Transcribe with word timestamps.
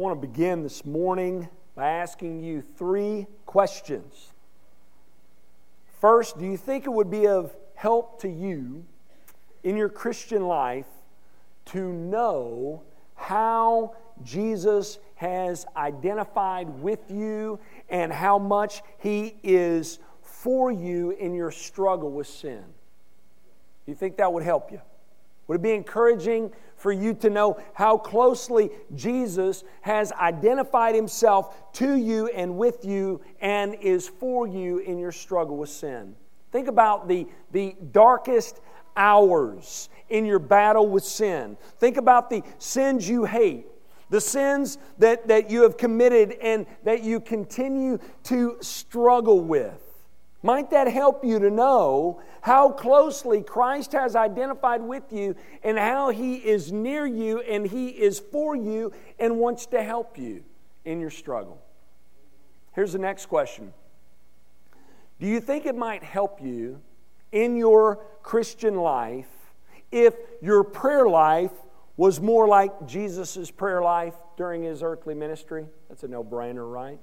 I 0.00 0.02
want 0.02 0.18
to 0.18 0.26
begin 0.26 0.62
this 0.62 0.86
morning 0.86 1.46
by 1.74 1.90
asking 1.90 2.42
you 2.42 2.62
three 2.78 3.26
questions. 3.44 4.32
First, 6.00 6.38
do 6.38 6.46
you 6.46 6.56
think 6.56 6.86
it 6.86 6.88
would 6.88 7.10
be 7.10 7.26
of 7.26 7.54
help 7.74 8.18
to 8.22 8.28
you 8.30 8.86
in 9.62 9.76
your 9.76 9.90
Christian 9.90 10.48
life 10.48 10.86
to 11.66 11.92
know 11.92 12.82
how 13.14 13.94
Jesus 14.24 14.98
has 15.16 15.66
identified 15.76 16.70
with 16.80 17.10
you 17.10 17.60
and 17.90 18.10
how 18.10 18.38
much 18.38 18.80
He 19.00 19.34
is 19.42 19.98
for 20.22 20.72
you 20.72 21.10
in 21.10 21.34
your 21.34 21.50
struggle 21.50 22.10
with 22.10 22.26
sin? 22.26 22.64
Do 23.84 23.92
you 23.92 23.94
think 23.94 24.16
that 24.16 24.32
would 24.32 24.44
help 24.44 24.72
you? 24.72 24.80
Would 25.50 25.56
it 25.56 25.62
be 25.62 25.72
encouraging 25.72 26.52
for 26.76 26.92
you 26.92 27.12
to 27.14 27.28
know 27.28 27.60
how 27.74 27.98
closely 27.98 28.70
Jesus 28.94 29.64
has 29.80 30.12
identified 30.12 30.94
himself 30.94 31.72
to 31.72 31.96
you 31.96 32.28
and 32.28 32.56
with 32.56 32.84
you 32.84 33.20
and 33.40 33.74
is 33.74 34.06
for 34.06 34.46
you 34.46 34.78
in 34.78 34.96
your 34.96 35.10
struggle 35.10 35.56
with 35.56 35.70
sin? 35.70 36.14
Think 36.52 36.68
about 36.68 37.08
the, 37.08 37.26
the 37.50 37.74
darkest 37.90 38.60
hours 38.96 39.88
in 40.08 40.24
your 40.24 40.38
battle 40.38 40.86
with 40.86 41.02
sin. 41.02 41.56
Think 41.80 41.96
about 41.96 42.30
the 42.30 42.44
sins 42.58 43.08
you 43.08 43.24
hate, 43.24 43.66
the 44.08 44.20
sins 44.20 44.78
that, 44.98 45.26
that 45.26 45.50
you 45.50 45.62
have 45.62 45.76
committed 45.76 46.30
and 46.40 46.64
that 46.84 47.02
you 47.02 47.18
continue 47.18 47.98
to 48.22 48.56
struggle 48.60 49.40
with. 49.40 49.89
Might 50.42 50.70
that 50.70 50.88
help 50.88 51.24
you 51.24 51.38
to 51.38 51.50
know 51.50 52.22
how 52.40 52.70
closely 52.70 53.42
Christ 53.42 53.92
has 53.92 54.16
identified 54.16 54.80
with 54.80 55.12
you 55.12 55.36
and 55.62 55.78
how 55.78 56.10
He 56.10 56.36
is 56.36 56.72
near 56.72 57.04
you 57.06 57.40
and 57.40 57.66
He 57.66 57.88
is 57.88 58.18
for 58.18 58.56
you 58.56 58.92
and 59.18 59.38
wants 59.38 59.66
to 59.66 59.82
help 59.82 60.16
you 60.16 60.42
in 60.84 61.00
your 61.00 61.10
struggle? 61.10 61.60
Here's 62.72 62.92
the 62.92 62.98
next 62.98 63.26
question 63.26 63.74
Do 65.18 65.26
you 65.26 65.40
think 65.40 65.66
it 65.66 65.76
might 65.76 66.02
help 66.02 66.40
you 66.40 66.80
in 67.32 67.56
your 67.56 67.96
Christian 68.22 68.76
life 68.76 69.28
if 69.92 70.14
your 70.40 70.64
prayer 70.64 71.06
life 71.06 71.52
was 71.98 72.18
more 72.18 72.48
like 72.48 72.86
Jesus' 72.86 73.50
prayer 73.50 73.82
life 73.82 74.14
during 74.38 74.62
His 74.62 74.82
earthly 74.82 75.14
ministry? 75.14 75.66
That's 75.90 76.02
a 76.02 76.08
no 76.08 76.24
brainer, 76.24 76.70
right? 76.70 76.98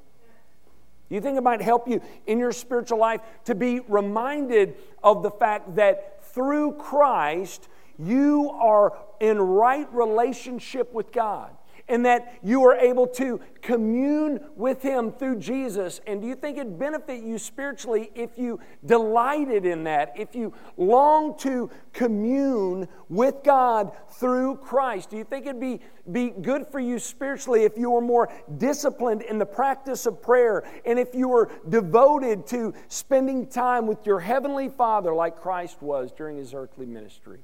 Do 1.09 1.15
you 1.15 1.21
think 1.21 1.37
it 1.37 1.43
might 1.43 1.61
help 1.61 1.87
you 1.87 2.01
in 2.25 2.37
your 2.37 2.51
spiritual 2.51 2.99
life 2.99 3.21
to 3.45 3.55
be 3.55 3.79
reminded 3.87 4.75
of 5.03 5.23
the 5.23 5.31
fact 5.31 5.75
that 5.75 6.23
through 6.33 6.73
Christ, 6.73 7.67
you 7.97 8.51
are 8.51 8.93
in 9.19 9.39
right 9.39 9.91
relationship 9.93 10.93
with 10.93 11.11
God? 11.11 11.56
And 11.89 12.05
that 12.05 12.39
you 12.43 12.63
are 12.63 12.75
able 12.75 13.07
to 13.07 13.39
commune 13.61 14.39
with 14.55 14.81
Him 14.81 15.11
through 15.11 15.39
Jesus. 15.39 16.01
And 16.05 16.21
do 16.21 16.27
you 16.27 16.35
think 16.35 16.57
it'd 16.57 16.77
benefit 16.77 17.23
you 17.23 17.37
spiritually 17.37 18.11
if 18.13 18.37
you 18.37 18.59
delighted 18.85 19.65
in 19.65 19.85
that, 19.85 20.13
if 20.17 20.35
you 20.35 20.53
long 20.75 21.37
to 21.39 21.69
commune 21.93 22.87
with 23.09 23.35
God 23.43 23.91
through 24.19 24.57
Christ? 24.57 25.09
Do 25.09 25.17
you 25.17 25.23
think 25.23 25.45
it'd 25.45 25.61
be, 25.61 25.79
be 26.11 26.29
good 26.29 26.67
for 26.67 26.79
you 26.79 26.99
spiritually 26.99 27.63
if 27.63 27.77
you 27.77 27.91
were 27.91 28.01
more 28.01 28.31
disciplined 28.57 29.21
in 29.21 29.37
the 29.37 29.45
practice 29.45 30.05
of 30.05 30.21
prayer 30.21 30.63
and 30.85 30.99
if 30.99 31.15
you 31.15 31.29
were 31.29 31.49
devoted 31.69 32.47
to 32.47 32.73
spending 32.89 33.47
time 33.47 33.87
with 33.87 34.05
your 34.05 34.19
Heavenly 34.19 34.69
Father 34.69 35.13
like 35.13 35.37
Christ 35.37 35.81
was 35.81 36.11
during 36.11 36.37
His 36.37 36.53
earthly 36.53 36.85
ministry? 36.85 37.39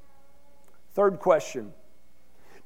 Third 0.94 1.20
question. 1.20 1.74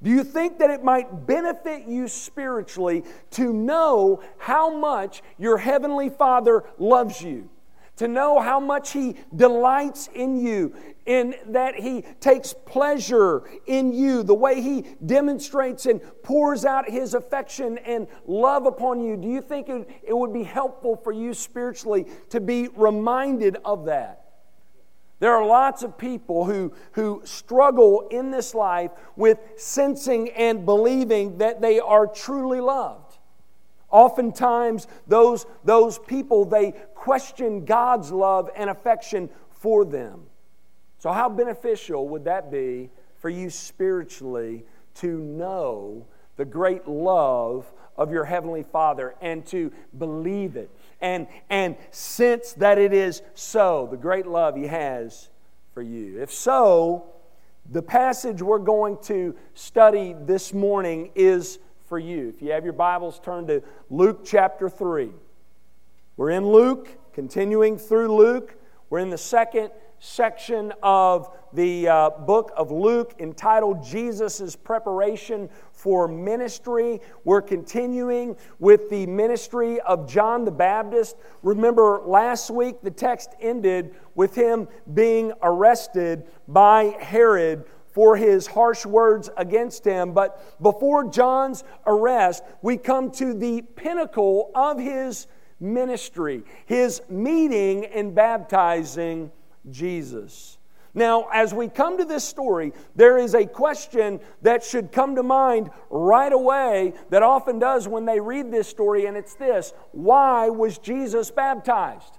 Do 0.04 0.12
you 0.12 0.24
think 0.24 0.60
that 0.60 0.70
it 0.70 0.84
might 0.84 1.26
benefit 1.26 1.88
you 1.88 2.08
spiritually 2.08 3.04
to 3.32 3.52
know 3.52 4.22
how 4.38 4.76
much 4.76 5.24
your 5.40 5.58
Heavenly 5.58 6.10
Father 6.10 6.64
loves 6.78 7.22
you? 7.22 7.50
To 7.96 8.08
know 8.08 8.40
how 8.40 8.60
much 8.60 8.92
He 8.92 9.16
delights 9.36 10.08
in 10.14 10.40
you, 10.40 10.76
in 11.08 11.34
that 11.48 11.74
He 11.80 12.04
takes 12.20 12.54
pleasure 12.54 13.50
in 13.66 13.92
you, 13.92 14.22
the 14.22 14.36
way 14.36 14.62
He 14.62 14.86
demonstrates 15.04 15.88
and 15.88 16.00
pours 16.22 16.64
out 16.64 16.88
His 16.88 17.16
affection 17.16 17.80
and 17.80 18.08
love 18.28 18.68
upon 18.68 19.02
you. 19.02 19.18
Do 19.18 19.28
you 19.28 19.42
think 19.42 19.68
it, 19.68 19.90
it 20.04 20.16
would 20.16 20.32
be 20.32 20.44
helpful 20.44 20.96
for 20.96 21.12
you 21.12 21.34
spiritually 21.34 22.06
to 22.30 22.40
be 22.40 22.68
reminded 22.76 23.58
of 23.66 23.86
that? 23.86 24.27
There 25.20 25.34
are 25.34 25.46
lots 25.46 25.82
of 25.82 25.98
people 25.98 26.46
who, 26.46 26.74
who 26.92 27.22
struggle 27.26 28.08
in 28.12 28.30
this 28.30 28.54
life 28.54 28.92
with 29.16 29.40
sensing 29.58 30.30
and 30.30 30.66
believing 30.66 31.40
that 31.40 31.60
they 31.60 31.80
are 31.80 32.06
truly 32.06 32.62
loved. 32.62 33.18
Oftentimes, 33.90 34.86
those, 35.08 35.46
those 35.64 35.98
people, 35.98 36.46
they 36.46 36.74
question 36.94 37.66
God's 37.66 38.12
love 38.12 38.50
and 38.56 38.70
affection 38.70 39.30
for 39.50 39.86
them. 39.86 40.26
So, 41.00 41.12
how 41.12 41.30
beneficial 41.30 42.08
would 42.10 42.26
that 42.26 42.52
be 42.52 42.90
for 43.20 43.30
you 43.30 43.50
spiritually 43.50 44.66
to 44.96 45.20
know 45.20 46.06
the 46.36 46.46
great 46.46 46.88
love 46.88 47.72
of 47.96 48.12
your 48.12 48.26
Heavenly 48.26 48.64
Father 48.64 49.16
and 49.22 49.46
to 49.48 49.72
believe 49.98 50.56
it 50.56 50.70
and, 51.02 51.28
and 51.50 51.76
sense 51.92 52.54
that 52.54 52.78
it 52.78 52.94
is 52.94 53.22
so, 53.34 53.88
the 53.90 53.98
great 53.98 54.26
love 54.26 54.56
He 54.56 54.68
has 54.68 55.30
for 55.74 55.82
you. 55.82 56.22
If 56.22 56.32
so, 56.32 57.06
the 57.70 57.82
passage 57.82 58.42
we're 58.42 58.60
going 58.60 58.98
to 59.04 59.36
study 59.54 60.16
this 60.26 60.54
morning 60.54 61.12
is 61.16 61.60
for 61.88 62.00
you. 62.00 62.30
If 62.30 62.42
you 62.42 62.52
have 62.52 62.64
your 62.64 62.74
Bibles, 62.74 63.20
turn 63.20 63.48
to 63.48 63.62
Luke 63.90 64.22
chapter 64.26 64.70
3. 64.70 65.12
We're 66.16 66.32
in 66.32 66.48
Luke, 66.48 66.90
continuing 67.14 67.78
through 67.78 68.16
Luke. 68.16 68.56
We're 68.90 69.00
in 69.00 69.10
the 69.10 69.18
second 69.18 69.72
section 70.00 70.74
of 70.84 71.30
the 71.54 71.88
uh, 71.88 72.10
book 72.10 72.52
of 72.56 72.72
Luke 72.72 73.16
entitled 73.20 73.84
Jesus' 73.84 74.56
Preparation 74.56 75.50
for 75.72 76.08
Ministry. 76.08 77.02
We're 77.24 77.42
continuing 77.42 78.36
with 78.60 78.90
the 78.90 79.06
ministry 79.08 79.80
of 79.82 80.08
John 80.08 80.46
the 80.46 80.52
Baptist. 80.52 81.16
Remember, 81.42 82.02
last 82.06 82.50
week 82.50 82.82
the 82.82 82.92
text 82.92 83.32
ended 83.42 83.96
with 84.14 84.36
him 84.36 84.68
being 84.94 85.34
arrested 85.42 86.26
by 86.48 86.96
Herod 87.00 87.66
for 87.88 88.16
his 88.16 88.46
harsh 88.46 88.86
words 88.86 89.30
against 89.38 89.84
him. 89.84 90.14
But 90.14 90.62
before 90.62 91.10
John's 91.10 91.64
arrest, 91.88 92.44
we 92.62 92.78
come 92.78 93.10
to 93.12 93.34
the 93.34 93.64
pinnacle 93.64 94.52
of 94.54 94.78
his 94.78 95.26
ministry, 95.60 96.44
his 96.66 97.02
meeting 97.10 97.86
and 97.86 98.14
baptizing 98.14 99.32
Jesus. 99.72 100.58
Now, 100.94 101.28
as 101.32 101.54
we 101.54 101.68
come 101.68 102.00
to 102.00 102.06
this 102.06 102.24
story, 102.24 102.74
there 102.96 103.20
is 103.20 103.36
a 103.36 103.46
question 103.46 104.20
that 104.42 104.64
should 104.64 104.92
come 104.92 105.16
to 105.16 105.22
mind 105.22 105.70
right 105.92 106.34
away 106.34 106.94
that 107.12 107.22
often 107.22 107.60
does 107.60 107.88
when 107.88 108.06
they 108.06 108.20
read 108.20 108.52
this 108.52 108.68
story, 108.68 109.06
and 109.06 109.16
it's 109.16 109.36
this 109.36 109.74
Why 109.92 110.50
was 110.50 110.80
Jesus 110.80 111.30
baptized? 111.30 112.18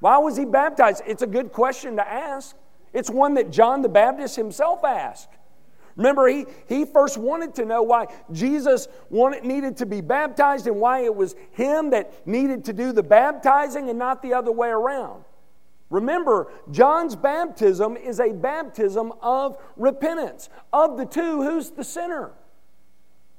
Why 0.00 0.18
was 0.18 0.36
he 0.36 0.44
baptized? 0.44 1.02
It's 1.06 1.22
a 1.22 1.26
good 1.26 1.50
question 1.50 1.96
to 1.96 2.06
ask. 2.06 2.54
It's 2.92 3.10
one 3.10 3.34
that 3.34 3.50
John 3.50 3.82
the 3.82 3.88
Baptist 3.88 4.36
himself 4.36 4.84
asked. 4.84 5.30
Remember, 5.96 6.28
he, 6.28 6.46
he 6.68 6.84
first 6.84 7.18
wanted 7.18 7.54
to 7.56 7.64
know 7.64 7.82
why 7.82 8.06
Jesus 8.30 8.86
wanted, 9.10 9.44
needed 9.44 9.78
to 9.78 9.86
be 9.86 10.00
baptized 10.00 10.66
and 10.66 10.76
why 10.76 11.00
it 11.00 11.14
was 11.14 11.34
him 11.52 11.90
that 11.90 12.26
needed 12.26 12.66
to 12.66 12.72
do 12.72 12.92
the 12.92 13.02
baptizing 13.02 13.90
and 13.90 13.98
not 13.98 14.22
the 14.22 14.34
other 14.34 14.52
way 14.52 14.68
around. 14.68 15.24
Remember, 15.90 16.52
John's 16.70 17.16
baptism 17.16 17.96
is 17.96 18.20
a 18.20 18.32
baptism 18.32 19.12
of 19.22 19.56
repentance. 19.76 20.50
Of 20.72 20.98
the 20.98 21.06
two, 21.06 21.42
who's 21.42 21.70
the 21.70 21.84
sinner? 21.84 22.32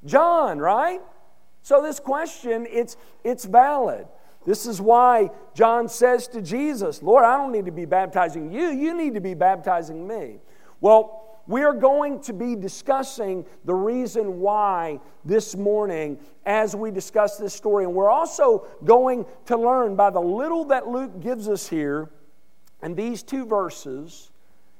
John, 0.05 0.59
right? 0.59 1.01
So 1.61 1.81
this 1.81 1.99
question, 1.99 2.65
it's, 2.69 2.97
it's 3.23 3.45
valid. 3.45 4.07
This 4.45 4.65
is 4.65 4.81
why 4.81 5.29
John 5.53 5.87
says 5.87 6.27
to 6.29 6.41
Jesus, 6.41 7.03
Lord, 7.03 7.25
I 7.25 7.37
don't 7.37 7.51
need 7.51 7.65
to 7.65 7.71
be 7.71 7.85
baptizing 7.85 8.51
you, 8.51 8.69
you 8.69 8.95
need 8.95 9.13
to 9.13 9.21
be 9.21 9.33
baptizing 9.33 10.07
me. 10.07 10.39
Well, 10.81 11.25
we 11.45 11.63
are 11.63 11.73
going 11.73 12.21
to 12.21 12.33
be 12.33 12.55
discussing 12.55 13.45
the 13.65 13.73
reason 13.73 14.39
why 14.39 14.99
this 15.25 15.55
morning 15.55 16.19
as 16.45 16.75
we 16.75 16.91
discuss 16.91 17.37
this 17.37 17.53
story. 17.53 17.85
And 17.85 17.93
we're 17.93 18.09
also 18.11 18.67
going 18.85 19.25
to 19.47 19.57
learn 19.57 19.95
by 19.95 20.11
the 20.11 20.21
little 20.21 20.65
that 20.65 20.87
Luke 20.87 21.19
gives 21.19 21.49
us 21.49 21.67
here 21.67 22.09
and 22.81 22.95
these 22.95 23.23
two 23.23 23.45
verses 23.45 24.31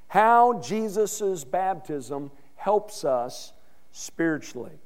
how 0.08 0.60
Jesus' 0.60 1.44
baptism 1.44 2.30
helps 2.56 3.04
us 3.04 3.52
spiritually. 3.92 4.78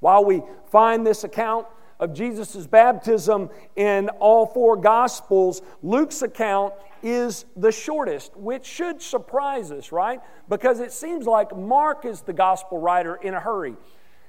While 0.00 0.24
we 0.24 0.42
find 0.70 1.06
this 1.06 1.24
account 1.24 1.66
of 1.98 2.14
Jesus' 2.14 2.66
baptism 2.66 3.50
in 3.76 4.08
all 4.20 4.46
four 4.46 4.76
Gospels, 4.76 5.62
Luke's 5.82 6.22
account 6.22 6.74
is 7.02 7.44
the 7.56 7.72
shortest, 7.72 8.36
which 8.36 8.64
should 8.64 9.00
surprise 9.02 9.72
us, 9.72 9.90
right? 9.90 10.20
Because 10.48 10.80
it 10.80 10.92
seems 10.92 11.26
like 11.26 11.56
Mark 11.56 12.04
is 12.04 12.20
the 12.20 12.32
Gospel 12.32 12.78
writer 12.78 13.16
in 13.16 13.34
a 13.34 13.40
hurry. 13.40 13.76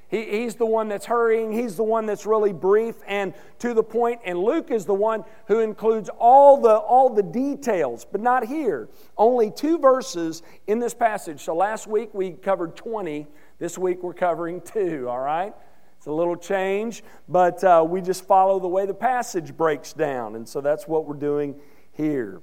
He, 0.10 0.26
he's 0.26 0.56
the 0.56 0.66
one 0.66 0.88
that's 0.88 1.06
hurrying, 1.06 1.52
he's 1.52 1.76
the 1.76 1.84
one 1.84 2.08
that's 2.08 2.26
really 2.26 2.52
brief 2.52 2.96
and 3.08 3.34
to 3.60 3.76
the 3.76 3.84
point, 3.84 4.22
and 4.26 4.40
Luke 4.40 4.72
is 4.72 4.86
the 4.86 4.94
one 4.94 5.24
who 5.48 5.60
includes 5.60 6.10
all 6.18 6.60
the, 6.60 6.76
all 6.76 7.14
the 7.14 7.22
details, 7.22 8.06
but 8.12 8.20
not 8.20 8.46
here. 8.46 8.90
Only 9.18 9.52
two 9.52 9.78
verses 9.78 10.42
in 10.66 10.80
this 10.80 10.96
passage. 10.96 11.42
So 11.42 11.56
last 11.56 11.86
week 11.86 12.10
we 12.14 12.32
covered 12.32 12.76
20, 12.76 13.28
this 13.60 13.78
week 13.78 14.02
we're 14.02 14.16
covering 14.16 14.62
two, 14.62 15.08
all 15.08 15.20
right? 15.20 15.54
It's 15.98 16.08
a 16.08 16.12
little 16.12 16.38
change, 16.38 17.04
but 17.28 17.64
uh, 17.64 17.86
we 17.88 18.02
just 18.02 18.26
follow 18.26 18.60
the 18.60 18.68
way 18.68 18.88
the 18.88 18.94
passage 18.94 19.56
breaks 19.56 19.94
down, 19.94 20.36
and 20.36 20.48
so 20.48 20.60
that's 20.60 20.88
what 20.88 21.06
we're 21.06 21.14
doing 21.14 21.60
here. 21.92 22.42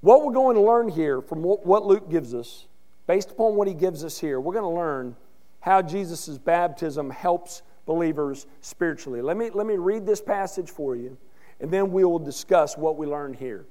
What 0.00 0.24
we're 0.24 0.32
going 0.32 0.56
to 0.56 0.62
learn 0.62 0.88
here 0.88 1.20
from 1.20 1.42
what 1.42 1.84
Luke 1.84 2.10
gives 2.10 2.34
us, 2.34 2.66
based 3.06 3.30
upon 3.30 3.54
what 3.54 3.68
he 3.68 3.74
gives 3.74 4.02
us 4.02 4.18
here, 4.18 4.40
we're 4.40 4.54
going 4.54 4.64
to 4.64 4.76
learn 4.76 5.14
how 5.60 5.82
Jesus' 5.82 6.38
baptism 6.38 7.10
helps 7.10 7.62
believers 7.86 8.46
spiritually. 8.60 9.22
Let 9.22 9.36
me, 9.36 9.50
let 9.50 9.66
me 9.66 9.76
read 9.76 10.06
this 10.06 10.20
passage 10.20 10.70
for 10.70 10.94
you, 10.94 11.16
and 11.60 11.70
then 11.70 11.90
we 11.90 12.04
will 12.04 12.18
discuss 12.18 12.76
what 12.76 12.96
we 12.96 13.06
learned 13.06 13.36
here. 13.36 13.66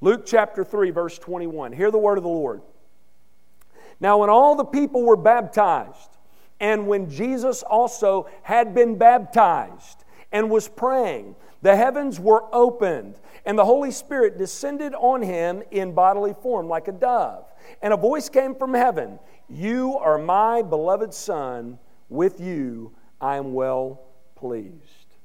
Luke 0.00 0.24
chapter 0.26 0.64
3, 0.64 0.90
verse 0.90 1.18
21. 1.18 1.72
Hear 1.72 1.90
the 1.90 1.98
word 1.98 2.18
of 2.18 2.24
the 2.24 2.28
Lord. 2.28 2.60
Now, 4.00 4.18
when 4.18 4.30
all 4.30 4.56
the 4.56 4.64
people 4.64 5.02
were 5.04 5.16
baptized, 5.16 6.18
and 6.58 6.88
when 6.88 7.08
Jesus 7.08 7.62
also 7.62 8.28
had 8.42 8.74
been 8.74 8.98
baptized 8.98 10.04
and 10.32 10.50
was 10.50 10.68
praying, 10.68 11.36
the 11.62 11.76
heavens 11.76 12.18
were 12.18 12.44
opened, 12.52 13.20
and 13.46 13.56
the 13.56 13.64
Holy 13.64 13.92
Spirit 13.92 14.38
descended 14.38 14.92
on 14.94 15.22
him 15.22 15.62
in 15.70 15.92
bodily 15.92 16.34
form 16.42 16.68
like 16.68 16.88
a 16.88 16.92
dove. 16.92 17.44
And 17.80 17.92
a 17.92 17.96
voice 17.96 18.28
came 18.28 18.56
from 18.56 18.74
heaven 18.74 19.20
You 19.52 19.98
are 19.98 20.16
my 20.16 20.62
beloved 20.62 21.12
Son, 21.12 21.78
with 22.08 22.40
you 22.40 22.94
I 23.20 23.36
am 23.36 23.52
well 23.52 24.00
pleased. 24.34 25.16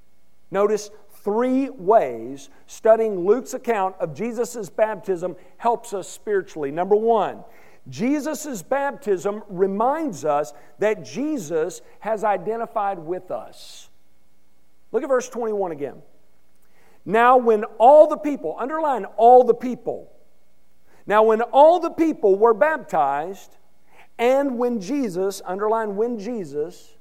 Notice 0.52 0.92
three 1.24 1.70
ways 1.70 2.50
studying 2.66 3.26
Luke's 3.26 3.54
account 3.54 3.96
of 4.02 4.14
Jesus' 4.14 4.70
baptism 4.70 5.38
helps 5.56 5.94
us 5.94 6.10
spiritually. 6.10 6.72
Number 6.72 6.96
one, 6.96 7.46
Jesus' 7.90 8.62
baptism 8.62 9.44
reminds 9.48 10.26
us 10.26 10.52
that 10.80 11.06
Jesus 11.06 11.82
has 12.00 12.26
identified 12.26 13.00
with 13.00 13.32
us. 13.32 13.90
Look 14.92 15.04
at 15.04 15.10
verse 15.10 15.30
21 15.30 15.72
again. 15.72 16.02
Now, 17.06 17.38
when 17.38 17.64
all 17.78 18.08
the 18.08 18.18
people, 18.18 18.58
underline 18.60 19.06
all 19.16 19.46
the 19.46 19.54
people, 19.54 20.12
now 21.06 21.24
when 21.24 21.42
all 21.42 21.80
the 21.80 21.92
people 21.92 22.36
were 22.36 22.54
baptized, 22.54 23.57
and 24.18 24.58
when 24.58 24.80
Jesus, 24.82 25.42
underline 25.46 25.96
when 25.96 26.20
Jesus, 26.20 26.96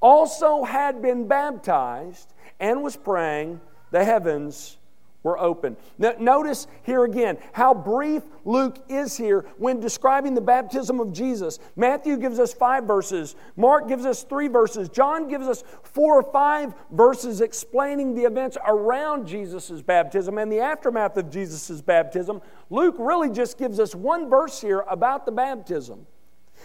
also 0.00 0.64
had 0.64 1.02
been 1.02 1.26
baptized 1.26 2.32
and 2.60 2.82
was 2.82 2.96
praying, 2.96 3.60
the 3.90 4.04
heavens 4.04 4.78
were 5.22 5.38
open. 5.38 5.76
Now, 5.98 6.14
notice 6.18 6.66
here 6.82 7.04
again 7.04 7.38
how 7.52 7.74
brief 7.74 8.22
Luke 8.44 8.78
is 8.88 9.16
here 9.16 9.44
when 9.56 9.78
describing 9.78 10.34
the 10.34 10.40
baptism 10.40 10.98
of 10.98 11.12
Jesus. 11.12 11.60
Matthew 11.76 12.16
gives 12.16 12.38
us 12.40 12.52
five 12.52 12.84
verses, 12.84 13.36
Mark 13.56 13.88
gives 13.88 14.04
us 14.04 14.24
three 14.24 14.48
verses, 14.48 14.88
John 14.88 15.28
gives 15.28 15.46
us 15.46 15.62
four 15.82 16.18
or 16.18 16.32
five 16.32 16.74
verses 16.90 17.40
explaining 17.40 18.14
the 18.14 18.22
events 18.22 18.56
around 18.66 19.26
Jesus' 19.26 19.80
baptism 19.80 20.38
and 20.38 20.50
the 20.50 20.60
aftermath 20.60 21.16
of 21.16 21.30
Jesus' 21.30 21.80
baptism. 21.80 22.40
Luke 22.70 22.96
really 22.98 23.30
just 23.30 23.58
gives 23.58 23.78
us 23.78 23.94
one 23.94 24.28
verse 24.28 24.60
here 24.60 24.84
about 24.88 25.24
the 25.24 25.32
baptism. 25.32 26.06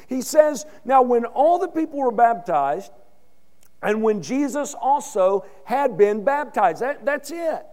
He 0.07 0.21
says, 0.21 0.65
Now, 0.85 1.01
when 1.01 1.25
all 1.25 1.59
the 1.59 1.67
people 1.67 1.99
were 1.99 2.11
baptized, 2.11 2.91
and 3.81 4.01
when 4.01 4.21
Jesus 4.21 4.73
also 4.73 5.45
had 5.65 5.97
been 5.97 6.23
baptized, 6.23 6.81
that, 6.81 7.05
that's 7.05 7.31
it. 7.31 7.65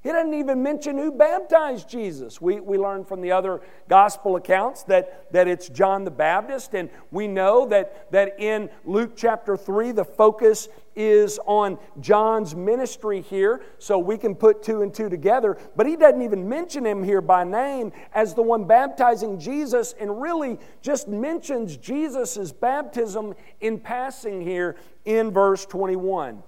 He 0.00 0.10
doesn't 0.10 0.34
even 0.34 0.62
mention 0.62 0.96
who 0.96 1.10
baptized 1.10 1.88
Jesus. 1.88 2.40
We, 2.40 2.60
we 2.60 2.78
learn 2.78 3.04
from 3.04 3.20
the 3.20 3.32
other 3.32 3.60
gospel 3.88 4.36
accounts 4.36 4.84
that, 4.84 5.32
that 5.32 5.48
it's 5.48 5.68
John 5.68 6.04
the 6.04 6.10
Baptist, 6.12 6.74
and 6.74 6.88
we 7.10 7.26
know 7.26 7.66
that, 7.66 8.10
that 8.12 8.38
in 8.38 8.70
Luke 8.84 9.16
chapter 9.16 9.56
3, 9.56 9.90
the 9.90 10.04
focus 10.04 10.68
is 10.94 11.40
on 11.46 11.78
John's 12.00 12.54
ministry 12.54 13.22
here, 13.22 13.60
so 13.78 13.98
we 13.98 14.16
can 14.16 14.36
put 14.36 14.62
two 14.62 14.82
and 14.82 14.94
two 14.94 15.08
together. 15.08 15.58
But 15.74 15.88
he 15.88 15.96
doesn't 15.96 16.22
even 16.22 16.48
mention 16.48 16.86
him 16.86 17.02
here 17.02 17.20
by 17.20 17.42
name 17.42 17.92
as 18.14 18.34
the 18.34 18.42
one 18.42 18.64
baptizing 18.64 19.40
Jesus, 19.40 19.96
and 19.98 20.22
really 20.22 20.60
just 20.80 21.08
mentions 21.08 21.76
Jesus' 21.76 22.52
baptism 22.52 23.34
in 23.60 23.80
passing 23.80 24.40
here 24.40 24.76
in 25.04 25.32
verse 25.32 25.66
21. 25.66 26.44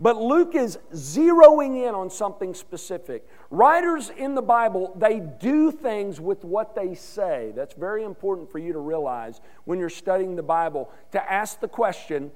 But 0.00 0.16
Luke 0.16 0.54
is 0.54 0.78
zeroing 0.92 1.86
in 1.88 1.94
on 1.94 2.10
something 2.10 2.52
specific. 2.52 3.26
Writers 3.50 4.10
in 4.10 4.34
the 4.34 4.42
Bible, 4.42 4.92
they 4.96 5.20
do 5.20 5.70
things 5.70 6.20
with 6.20 6.44
what 6.44 6.74
they 6.74 6.94
say. 6.94 7.52
That's 7.54 7.74
very 7.74 8.02
important 8.02 8.50
for 8.50 8.58
you 8.58 8.72
to 8.72 8.80
realize 8.80 9.40
when 9.64 9.78
you're 9.78 9.88
studying 9.88 10.34
the 10.34 10.42
Bible 10.42 10.90
to 11.12 11.32
ask 11.32 11.60
the 11.60 11.68
question, 11.68 12.32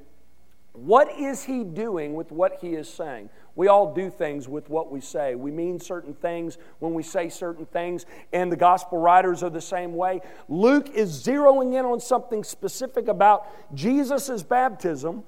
what 0.72 1.10
is 1.19 1.43
he 1.43 1.64
doing 1.64 2.14
with 2.14 2.31
what 2.31 2.58
he 2.60 2.75
is 2.75 2.88
saying? 2.88 3.31
We 3.56 3.66
all 3.66 3.93
do 3.93 4.08
things 4.08 4.49
with 4.49 4.70
what 4.70 4.93
we 4.93 5.00
say. 5.00 5.34
We 5.34 5.50
mean 5.50 5.81
certain 5.81 6.14
things 6.14 6.58
when 6.78 6.94
we 6.94 7.02
say 7.02 7.28
certain 7.28 7.66
things, 7.66 8.06
and 8.32 8.52
the 8.52 8.56
gospel 8.56 8.99
writers 8.99 9.43
are 9.43 9.50
the 9.50 9.61
same 9.61 9.94
way. 9.94 10.20
Luke 10.49 10.90
is 10.90 11.20
zeroing 11.26 11.76
in 11.76 11.84
on 11.84 11.99
something 11.99 12.44
specific 12.44 13.08
about 13.08 13.49
Jesus' 13.75 14.44
baptism 14.44 15.25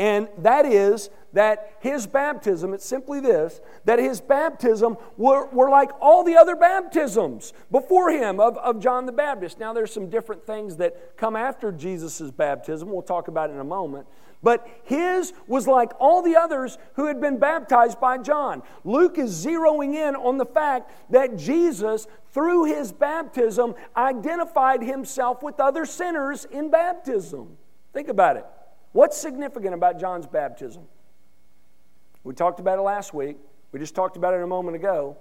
and 0.00 0.28
that 0.38 0.64
is 0.64 1.10
that 1.34 1.74
his 1.80 2.06
baptism, 2.06 2.72
it's 2.72 2.86
simply 2.86 3.20
this, 3.20 3.60
that 3.84 3.98
his 3.98 4.18
baptism 4.18 4.96
were, 5.18 5.46
were 5.50 5.68
like 5.68 5.90
all 6.00 6.24
the 6.24 6.36
other 6.36 6.56
baptisms 6.56 7.52
before 7.70 8.10
him 8.10 8.40
of, 8.40 8.56
of 8.56 8.80
John 8.80 9.04
the 9.04 9.12
Baptist. 9.12 9.60
Now, 9.60 9.74
there's 9.74 9.92
some 9.92 10.08
different 10.08 10.46
things 10.46 10.78
that 10.78 11.18
come 11.18 11.36
after 11.36 11.70
Jesus' 11.70 12.30
baptism. 12.30 12.90
We'll 12.90 13.02
talk 13.02 13.28
about 13.28 13.50
in 13.50 13.58
a 13.58 13.64
moment. 13.64 14.06
But 14.42 14.66
his 14.84 15.34
was 15.46 15.66
like 15.66 15.92
all 16.00 16.22
the 16.22 16.34
others 16.34 16.78
who 16.94 17.04
had 17.04 17.20
been 17.20 17.38
baptized 17.38 18.00
by 18.00 18.16
John. 18.16 18.62
Luke 18.84 19.18
is 19.18 19.44
zeroing 19.44 19.94
in 19.96 20.16
on 20.16 20.38
the 20.38 20.46
fact 20.46 20.90
that 21.10 21.36
Jesus, 21.36 22.06
through 22.32 22.64
his 22.64 22.90
baptism, 22.90 23.74
identified 23.94 24.82
himself 24.82 25.42
with 25.42 25.60
other 25.60 25.84
sinners 25.84 26.46
in 26.46 26.70
baptism. 26.70 27.58
Think 27.92 28.08
about 28.08 28.38
it. 28.38 28.46
What's 28.92 29.16
significant 29.16 29.74
about 29.74 30.00
John's 30.00 30.26
baptism? 30.26 30.82
We 32.24 32.34
talked 32.34 32.60
about 32.60 32.78
it 32.78 32.82
last 32.82 33.14
week. 33.14 33.36
We 33.72 33.78
just 33.78 33.94
talked 33.94 34.16
about 34.16 34.34
it 34.34 34.42
a 34.42 34.46
moment 34.46 34.76
ago. 34.76 35.16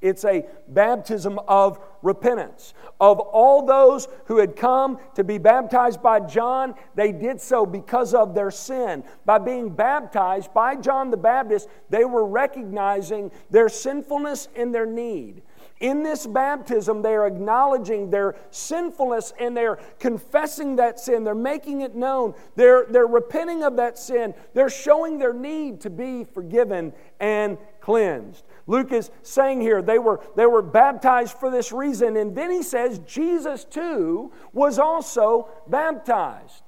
It's 0.00 0.24
a 0.24 0.46
baptism 0.68 1.38
of 1.46 1.78
repentance. 2.00 2.72
Of 2.98 3.20
all 3.20 3.66
those 3.66 4.08
who 4.24 4.38
had 4.38 4.56
come 4.56 4.98
to 5.14 5.22
be 5.22 5.36
baptized 5.36 6.02
by 6.02 6.20
John, 6.20 6.74
they 6.94 7.12
did 7.12 7.38
so 7.38 7.66
because 7.66 8.14
of 8.14 8.34
their 8.34 8.50
sin. 8.50 9.04
By 9.26 9.38
being 9.38 9.68
baptized 9.68 10.54
by 10.54 10.76
John 10.76 11.10
the 11.10 11.18
Baptist, 11.18 11.68
they 11.90 12.06
were 12.06 12.24
recognizing 12.24 13.30
their 13.50 13.68
sinfulness 13.68 14.48
and 14.56 14.74
their 14.74 14.86
need. 14.86 15.42
In 15.80 16.02
this 16.02 16.26
baptism, 16.26 17.00
they 17.00 17.14
are 17.14 17.26
acknowledging 17.26 18.10
their 18.10 18.36
sinfulness 18.50 19.32
and 19.40 19.56
they're 19.56 19.78
confessing 19.98 20.76
that 20.76 21.00
sin. 21.00 21.24
They're 21.24 21.34
making 21.34 21.80
it 21.80 21.94
known. 21.94 22.34
They're, 22.54 22.84
they're 22.90 23.06
repenting 23.06 23.64
of 23.64 23.76
that 23.76 23.98
sin. 23.98 24.34
They're 24.52 24.68
showing 24.68 25.18
their 25.18 25.32
need 25.32 25.80
to 25.80 25.90
be 25.90 26.24
forgiven 26.24 26.92
and 27.18 27.56
cleansed. 27.80 28.44
Luke 28.66 28.92
is 28.92 29.10
saying 29.22 29.62
here 29.62 29.80
they 29.80 29.98
were, 29.98 30.20
they 30.36 30.44
were 30.44 30.62
baptized 30.62 31.38
for 31.38 31.50
this 31.50 31.72
reason. 31.72 32.18
And 32.18 32.36
then 32.36 32.50
he 32.50 32.62
says 32.62 32.98
Jesus 33.00 33.64
too 33.64 34.32
was 34.52 34.78
also 34.78 35.48
baptized. 35.66 36.62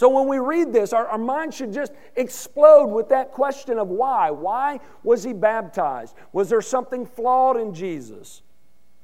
So 0.00 0.08
when 0.08 0.28
we 0.28 0.38
read 0.38 0.72
this, 0.72 0.94
our, 0.94 1.06
our 1.08 1.18
mind 1.18 1.52
should 1.52 1.74
just 1.74 1.92
explode 2.16 2.86
with 2.86 3.10
that 3.10 3.32
question 3.32 3.76
of 3.76 3.88
why. 3.88 4.30
Why 4.30 4.80
was 5.02 5.22
he 5.22 5.34
baptized? 5.34 6.14
Was 6.32 6.48
there 6.48 6.62
something 6.62 7.04
flawed 7.04 7.58
in 7.58 7.74
Jesus? 7.74 8.40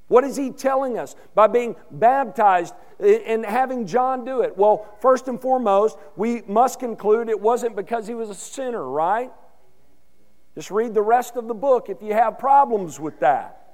What 0.09 0.25
is 0.25 0.37
he 0.37 0.53
telling 0.53 0.97
us 0.97 1.15
by 1.35 1.49
being 1.49 1.77
baptized 1.91 2.73
and 2.99 3.45
having 3.45 3.87
John 3.87 4.25
do 4.25 4.41
it? 4.41 4.57
Well, 4.57 4.87
first 5.03 5.29
and 5.29 5.39
foremost, 5.39 5.99
we 6.17 6.41
must 6.49 6.79
conclude 6.79 7.29
it 7.29 7.43
wasn't 7.43 7.77
because 7.77 8.07
he 8.07 8.15
was 8.15 8.31
a 8.31 8.35
sinner, 8.35 8.89
right? 8.89 9.31
Just 10.55 10.71
read 10.71 10.95
the 10.95 11.03
rest 11.03 11.37
of 11.37 11.47
the 11.47 11.55
book 11.55 11.91
if 11.91 12.01
you 12.01 12.15
have 12.15 12.39
problems 12.39 12.99
with 12.99 13.21
that. 13.21 13.66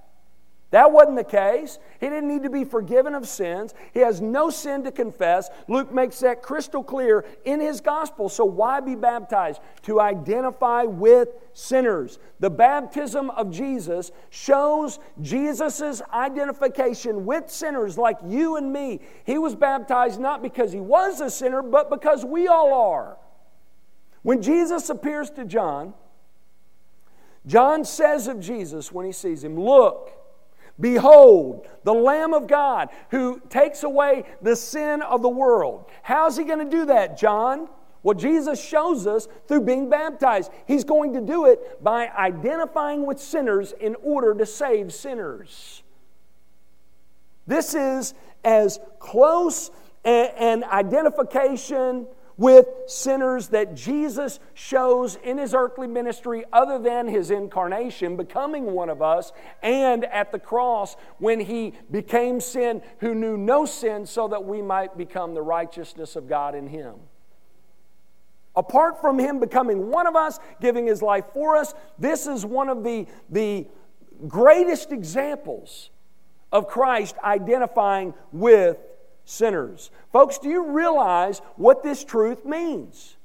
That 0.73 0.91
wasn't 0.91 1.17
the 1.17 1.25
case. 1.25 1.79
He 2.01 2.09
didn't 2.09 2.29
need 2.29 2.45
to 2.45 2.51
be 2.51 2.65
forgiven 2.65 3.15
of 3.15 3.29
sins. 3.29 3.75
He 3.93 4.01
has 4.01 4.23
no 4.23 4.49
sin 4.49 4.83
to 4.85 4.91
confess. 4.91 5.51
Luke 5.69 5.93
makes 5.93 6.19
that 6.21 6.43
crystal 6.43 6.83
clear 6.83 7.27
in 7.45 7.61
his 7.61 7.83
gospel. 7.83 8.31
So, 8.31 8.47
why 8.47 8.81
be 8.81 8.95
baptized? 8.95 9.61
To 9.83 10.01
identify 10.01 10.85
with 10.85 11.29
sinners. 11.53 12.19
The 12.41 12.49
baptism 12.49 13.29
of 13.31 13.51
Jesus 13.51 14.13
shows 14.31 14.99
Jesus' 15.21 16.01
identification 16.11 17.27
with 17.27 17.51
sinners 17.51 17.99
like 17.99 18.17
you 18.27 18.57
and 18.57 18.73
me. 18.73 19.01
He 19.25 19.37
was 19.37 19.55
baptized 19.55 20.19
not 20.19 20.41
because 20.41 20.73
he 20.73 20.81
was 20.81 21.21
a 21.21 21.29
sinner, 21.29 21.61
but 21.61 21.91
because 21.91 22.25
we 22.25 22.49
all 22.49 22.73
are. 22.73 23.19
When 24.23 24.41
Jesus 24.41 24.89
appears 24.89 25.29
to 25.33 25.45
John, 25.45 25.93
John 27.47 27.85
says 27.85 28.27
of 28.27 28.41
Jesus 28.41 28.91
when 28.91 29.05
he 29.05 29.13
sees 29.13 29.45
him, 29.45 29.61
Look, 29.61 30.22
Behold, 30.81 31.67
the 31.85 31.95
Lamb 31.95 32.35
of 32.35 32.47
God 32.47 32.89
who 33.11 33.41
takes 33.49 33.83
away 33.83 34.25
the 34.41 34.57
sin 34.57 35.03
of 35.03 35.23
the 35.23 35.29
world. 35.29 35.85
How's 36.03 36.37
he 36.37 36.45
going 36.45 36.59
to 36.59 36.71
do 36.71 36.87
that, 36.87 37.19
John? 37.19 37.69
Well, 38.03 38.15
Jesus 38.15 38.63
shows 38.63 39.07
us 39.07 39.29
through 39.47 39.61
being 39.61 39.89
baptized. 39.89 40.51
He's 40.67 40.83
going 40.85 41.13
to 41.15 41.21
do 41.21 41.47
it 41.47 41.83
by 41.83 42.09
identifying 42.09 43.07
with 43.07 43.21
sinners 43.21 43.73
in 43.81 43.95
order 44.03 44.35
to 44.35 44.45
save 44.45 44.93
sinners. 44.93 45.83
This 47.47 47.75
is 47.75 48.15
as 48.45 48.81
close 48.99 49.71
an 50.05 50.65
identification 50.65 52.09
with 52.37 52.67
sinners 52.87 53.49
that 53.49 53.75
Jesus 53.75 54.41
shows 54.55 55.17
in 55.17 55.39
his 55.39 55.55
earthly 55.55 55.87
ministry, 55.87 56.45
other 56.53 56.79
than 56.79 57.09
his 57.09 57.31
incarnation, 57.31 58.17
becoming 58.17 58.73
one 58.73 58.89
of 58.89 59.03
us, 59.03 59.33
and 59.63 60.05
at 60.07 60.33
the 60.33 60.39
cross 60.39 60.97
when 61.19 61.41
he 61.41 61.75
became 61.91 62.41
sin 62.41 62.83
who 62.99 63.15
knew 63.15 63.37
no 63.37 63.65
sin, 63.67 64.07
so 64.07 64.29
that 64.29 64.45
we 64.45 64.63
might 64.63 64.97
become 64.97 65.35
the 65.35 65.43
righteousness 65.43 66.17
of 66.17 66.29
God 66.29 66.55
in 66.55 66.69
him. 66.69 66.95
Apart 68.55 69.01
from 69.01 69.19
him 69.19 69.41
becoming 69.41 69.91
one 69.91 70.07
of 70.07 70.15
us, 70.15 70.39
giving 70.61 70.87
his 70.87 71.01
life 71.01 71.25
for 71.33 71.57
us, 71.57 71.75
this 71.99 72.27
is 72.27 72.45
one 72.45 72.69
of 72.69 72.85
the, 72.85 73.07
the 73.31 73.67
greatest 74.29 74.93
examples 74.93 75.91
of 76.53 76.69
Christ 76.69 77.17
identifying 77.25 78.13
with 78.31 78.77
sinners. 79.33 79.91
Folks, 80.13 80.39
do 80.39 80.49
you 80.49 80.71
realize 80.71 81.41
what 81.57 81.83
this 81.83 82.05
truth 82.05 82.45
means? 82.45 83.17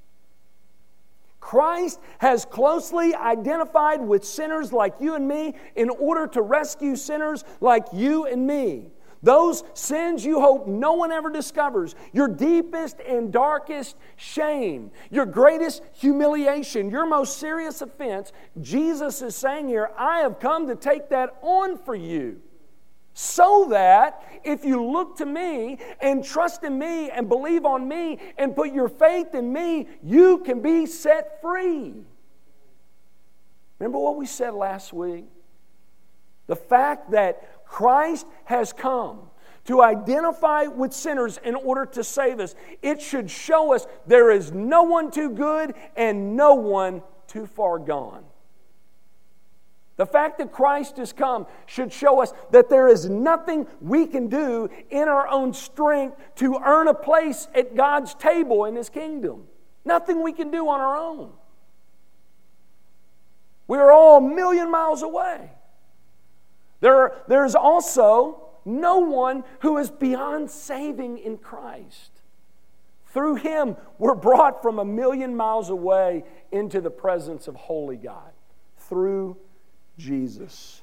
Christ 1.39 1.99
has 2.19 2.45
closely 2.45 3.13
identified 3.13 4.01
with 4.01 4.25
sinners 4.25 4.73
like 4.73 4.95
you 4.99 5.15
and 5.15 5.27
me 5.27 5.53
in 5.75 5.89
order 5.89 6.27
to 6.27 6.41
rescue 6.41 6.95
sinners 6.95 7.43
like 7.61 7.85
you 7.93 8.25
and 8.25 8.45
me. 8.45 8.91
Those 9.23 9.63
sins 9.73 10.23
you 10.23 10.39
hope 10.39 10.67
no 10.67 10.93
one 10.93 11.11
ever 11.11 11.29
discovers, 11.29 11.95
your 12.13 12.27
deepest 12.27 12.99
and 12.99 13.31
darkest 13.31 13.95
shame, 14.15 14.91
your 15.09 15.25
greatest 15.25 15.81
humiliation, 15.93 16.89
your 16.89 17.05
most 17.05 17.37
serious 17.37 17.81
offense, 17.81 18.31
Jesus 18.61 19.21
is 19.21 19.35
saying 19.35 19.69
here, 19.69 19.89
I 19.97 20.19
have 20.19 20.39
come 20.39 20.67
to 20.67 20.75
take 20.75 21.09
that 21.09 21.35
on 21.41 21.77
for 21.77 21.95
you 21.95 22.41
so 23.19 23.65
that 23.71 24.21
if 24.43 24.63
you 24.63 24.85
look 24.85 25.17
to 25.17 25.25
me 25.25 25.79
and 25.99 26.23
trust 26.23 26.63
in 26.63 26.77
me 26.77 27.09
and 27.09 27.27
believe 27.27 27.65
on 27.65 27.87
me 27.87 28.19
and 28.37 28.55
put 28.55 28.71
your 28.71 28.87
faith 28.87 29.33
in 29.33 29.51
me, 29.51 29.87
you 30.03 30.37
can 30.45 30.61
be 30.61 30.85
set 30.85 31.41
free. 31.41 31.95
Remember 33.79 33.97
what 33.97 34.17
we 34.17 34.27
said 34.27 34.53
last 34.53 34.93
week? 34.93 35.25
The 36.45 36.55
fact 36.55 37.09
that 37.09 37.65
Christ 37.65 38.27
has 38.45 38.71
come 38.71 39.21
to 39.65 39.81
identify 39.81 40.65
with 40.65 40.93
sinners 40.93 41.39
in 41.43 41.55
order 41.55 41.87
to 41.87 42.03
save 42.03 42.39
us. 42.39 42.53
It 42.83 43.01
should 43.01 43.31
show 43.31 43.73
us 43.73 43.87
there 44.05 44.29
is 44.29 44.51
no 44.51 44.83
one 44.83 45.09
too 45.09 45.31
good 45.31 45.73
and 45.95 46.37
no 46.37 46.53
one 46.53 47.01
too 47.25 47.47
far 47.47 47.79
gone. 47.79 48.25
The 49.97 50.05
fact 50.05 50.37
that 50.37 50.51
Christ 50.51 50.97
has 50.97 51.11
come 51.11 51.47
should 51.65 51.91
show 51.91 52.21
us 52.21 52.31
that 52.51 52.69
there 52.69 52.87
is 52.87 53.09
nothing 53.09 53.67
we 53.81 54.05
can 54.05 54.27
do 54.27 54.69
in 54.91 55.07
our 55.07 55.27
own 55.27 55.53
strength 55.53 56.17
to 56.35 56.59
earn 56.63 56.87
a 56.87 56.93
place 56.93 57.47
at 57.55 57.75
God's 57.75 58.13
table 58.13 58.65
in 58.65 58.75
His 58.75 58.89
kingdom. 58.89 59.47
Nothing 59.83 60.21
we 60.21 60.33
can 60.33 60.51
do 60.51 60.69
on 60.69 60.79
our 60.79 60.95
own. 60.95 61.31
We 63.67 63.79
are 63.79 63.91
all 63.91 64.17
a 64.17 64.21
million 64.21 64.69
miles 64.69 65.01
away. 65.01 65.51
There, 66.79 67.13
there's 67.27 67.55
also 67.55 68.49
no 68.65 68.99
one 68.99 69.43
who 69.61 69.77
is 69.79 69.89
beyond 69.89 70.51
saving 70.51 71.17
in 71.17 71.37
Christ. 71.37 72.11
Through 73.07 73.35
Him, 73.35 73.77
we're 73.97 74.13
brought 74.13 74.61
from 74.61 74.77
a 74.77 74.85
million 74.85 75.35
miles 75.35 75.71
away 75.71 76.23
into 76.51 76.81
the 76.81 76.91
presence 76.91 77.47
of 77.47 77.55
holy 77.55 77.97
God. 77.97 78.31
Through 78.77 79.37
Jesus. 79.97 80.81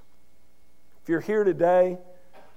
If 1.02 1.08
you're 1.08 1.20
here 1.20 1.44
today, 1.44 1.98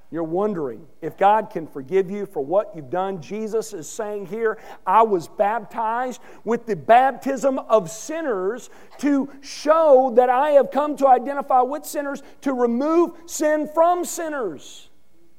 you're 0.10 0.24
wondering 0.24 0.88
if 1.02 1.18
God 1.18 1.50
can 1.50 1.68
forgive 1.68 2.10
you 2.10 2.26
for 2.26 2.44
what 2.44 2.74
you've 2.76 2.90
done. 2.90 3.22
Jesus 3.22 3.74
is 3.74 3.90
saying 3.90 4.28
here, 4.28 4.58
I 4.86 5.02
was 5.02 5.28
baptized 5.28 6.22
with 6.46 6.66
the 6.66 6.78
baptism 6.78 7.60
of 7.60 7.92
sinners 7.92 8.70
to 9.00 9.30
show 9.42 10.14
that 10.16 10.30
I 10.30 10.52
have 10.52 10.72
come 10.72 10.96
to 10.98 11.08
identify 11.08 11.62
with 11.62 11.86
sinners, 11.86 12.24
to 12.42 12.54
remove 12.54 13.12
sin 13.26 13.70
from 13.74 14.06
sinners 14.06 14.87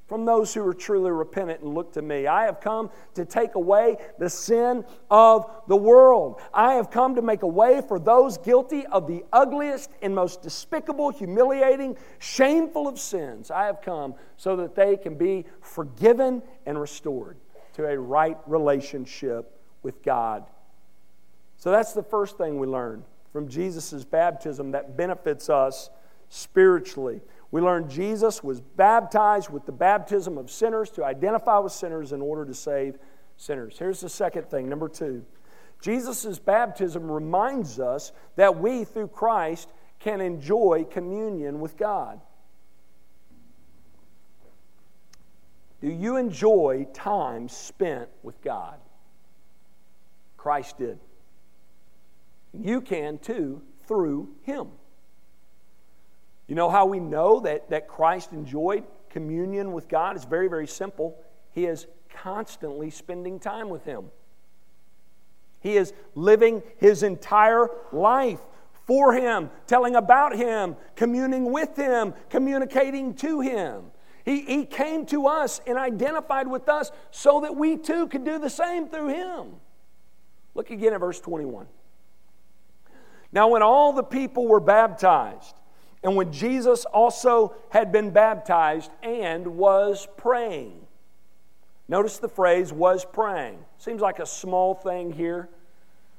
from 0.08 0.24
those 0.24 0.54
who 0.54 0.66
are 0.66 0.74
truly 0.74 1.10
repentant 1.10 1.60
and 1.60 1.74
look 1.74 1.92
to 1.92 2.02
me. 2.02 2.26
I 2.26 2.44
have 2.44 2.60
come 2.60 2.90
to 3.14 3.26
take 3.26 3.54
away 3.54 3.98
the 4.18 4.30
sin 4.30 4.84
of 5.10 5.50
the 5.68 5.76
world. 5.76 6.40
I 6.52 6.74
have 6.74 6.90
come 6.90 7.14
to 7.16 7.22
make 7.22 7.42
a 7.42 7.48
way 7.48 7.82
for 7.86 7.98
those 7.98 8.38
guilty 8.38 8.86
of 8.86 9.06
the 9.06 9.24
ugliest 9.32 9.90
and 10.00 10.14
most 10.14 10.40
despicable, 10.40 11.10
humiliating, 11.10 11.96
shameful 12.18 12.88
of 12.88 12.98
sins. 12.98 13.50
I 13.50 13.66
have 13.66 13.82
come 13.82 14.14
so 14.38 14.56
that 14.56 14.74
they 14.74 14.96
can 14.96 15.16
be 15.16 15.44
forgiven 15.60 16.42
and 16.64 16.80
restored 16.80 17.36
to 17.74 17.86
a 17.86 17.98
right 17.98 18.38
relationship 18.46 19.60
with 19.82 20.02
God. 20.02 20.46
So 21.58 21.70
that's 21.70 21.92
the 21.92 22.02
first 22.02 22.38
thing 22.38 22.58
we 22.58 22.66
learn 22.66 23.04
from 23.30 23.48
Jesus' 23.48 24.04
baptism 24.04 24.70
that 24.70 24.96
benefits 24.96 25.50
us 25.50 25.90
spiritually. 26.30 27.20
We 27.50 27.60
learn 27.60 27.88
Jesus 27.88 28.44
was 28.44 28.60
baptized 28.60 29.48
with 29.48 29.64
the 29.64 29.72
baptism 29.72 30.36
of 30.36 30.50
sinners 30.50 30.90
to 30.90 31.04
identify 31.04 31.58
with 31.58 31.72
sinners 31.72 32.12
in 32.12 32.20
order 32.20 32.44
to 32.44 32.54
save 32.54 32.98
sinners. 33.36 33.76
Here's 33.78 34.00
the 34.00 34.08
second 34.08 34.50
thing, 34.50 34.68
number 34.68 34.88
two. 34.88 35.24
Jesus' 35.80 36.38
baptism 36.38 37.10
reminds 37.10 37.80
us 37.80 38.12
that 38.36 38.58
we, 38.58 38.84
through 38.84 39.08
Christ, 39.08 39.68
can 40.00 40.20
enjoy 40.20 40.86
communion 40.90 41.60
with 41.60 41.76
God. 41.76 42.20
Do 45.80 45.88
you 45.88 46.16
enjoy 46.16 46.88
time 46.92 47.48
spent 47.48 48.08
with 48.22 48.40
God? 48.42 48.78
Christ 50.36 50.78
did. 50.78 50.98
You 52.52 52.80
can 52.80 53.18
too 53.18 53.62
through 53.86 54.28
Him. 54.42 54.68
You 56.48 56.54
know 56.54 56.70
how 56.70 56.86
we 56.86 56.98
know 56.98 57.40
that, 57.40 57.70
that 57.70 57.86
Christ 57.86 58.32
enjoyed 58.32 58.84
communion 59.10 59.72
with 59.72 59.86
God? 59.86 60.16
It's 60.16 60.24
very, 60.24 60.48
very 60.48 60.66
simple. 60.66 61.22
He 61.52 61.66
is 61.66 61.86
constantly 62.10 62.90
spending 62.90 63.38
time 63.38 63.68
with 63.68 63.84
Him. 63.84 64.06
He 65.60 65.76
is 65.76 65.92
living 66.14 66.62
his 66.78 67.02
entire 67.02 67.68
life 67.92 68.40
for 68.86 69.12
Him, 69.12 69.50
telling 69.66 69.94
about 69.94 70.34
Him, 70.34 70.76
communing 70.96 71.52
with 71.52 71.76
Him, 71.76 72.14
communicating 72.30 73.14
to 73.16 73.40
Him. 73.40 73.84
He, 74.24 74.40
he 74.42 74.64
came 74.64 75.04
to 75.06 75.26
us 75.26 75.60
and 75.66 75.76
identified 75.76 76.48
with 76.48 76.68
us 76.68 76.90
so 77.10 77.40
that 77.40 77.56
we 77.56 77.76
too 77.76 78.08
could 78.08 78.24
do 78.24 78.38
the 78.38 78.50
same 78.50 78.88
through 78.88 79.08
Him. 79.08 79.56
Look 80.54 80.70
again 80.70 80.94
at 80.94 81.00
verse 81.00 81.20
21. 81.20 81.66
Now, 83.32 83.48
when 83.48 83.62
all 83.62 83.92
the 83.92 84.02
people 84.02 84.46
were 84.46 84.60
baptized, 84.60 85.54
and 86.02 86.16
when 86.16 86.32
Jesus 86.32 86.84
also 86.84 87.54
had 87.70 87.90
been 87.90 88.10
baptized 88.10 88.90
and 89.02 89.46
was 89.46 90.06
praying. 90.16 90.86
Notice 91.88 92.18
the 92.18 92.28
phrase 92.28 92.72
was 92.72 93.04
praying. 93.04 93.58
Seems 93.78 94.00
like 94.00 94.18
a 94.18 94.26
small 94.26 94.74
thing 94.74 95.10
here, 95.12 95.48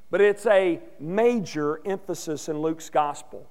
but 0.10 0.20
it's 0.20 0.46
a 0.48 0.80
major 1.00 1.80
emphasis 1.86 2.50
in 2.50 2.60
Luke's 2.60 2.90
gospel. 2.90 3.48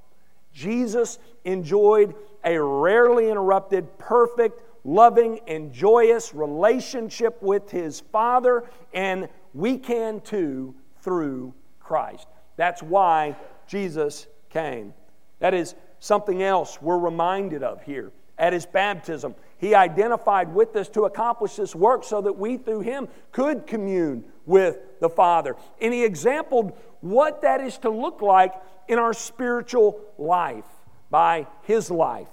Jesus 0.52 1.18
enjoyed 1.44 2.14
a 2.44 2.58
rarely 2.60 3.30
interrupted, 3.30 3.98
perfect, 3.98 4.60
loving, 4.84 5.40
and 5.46 5.72
joyous 5.72 6.34
relationship 6.34 7.40
with 7.42 7.70
his 7.70 8.00
Father, 8.00 8.64
and 8.92 9.28
we 9.54 9.78
can 9.78 10.20
too 10.20 10.74
through 11.00 11.54
Christ. 11.78 12.26
That's 12.56 12.82
why 12.82 13.36
Jesus 13.66 14.26
came. 14.50 14.92
That 15.38 15.54
is 15.54 15.74
something 16.00 16.42
else 16.42 16.80
we're 16.80 16.98
reminded 16.98 17.62
of 17.62 17.82
here. 17.82 18.12
at 18.38 18.52
his 18.52 18.66
baptism. 18.66 19.34
He 19.58 19.74
identified 19.74 20.54
with 20.54 20.76
us 20.76 20.88
to 20.90 21.04
accomplish 21.04 21.56
this 21.56 21.74
work 21.74 22.04
so 22.04 22.20
that 22.20 22.32
we 22.32 22.56
through 22.56 22.80
him 22.80 23.08
could 23.32 23.66
commune 23.66 24.24
with 24.46 24.78
the 25.00 25.08
Father. 25.08 25.56
And 25.80 25.92
he 25.92 26.04
exampled 26.04 26.78
what 27.00 27.42
that 27.42 27.60
is 27.60 27.78
to 27.78 27.90
look 27.90 28.22
like 28.22 28.54
in 28.86 28.98
our 28.98 29.12
spiritual 29.12 30.00
life 30.16 30.64
by 31.10 31.46
his 31.62 31.90
life. 31.90 32.28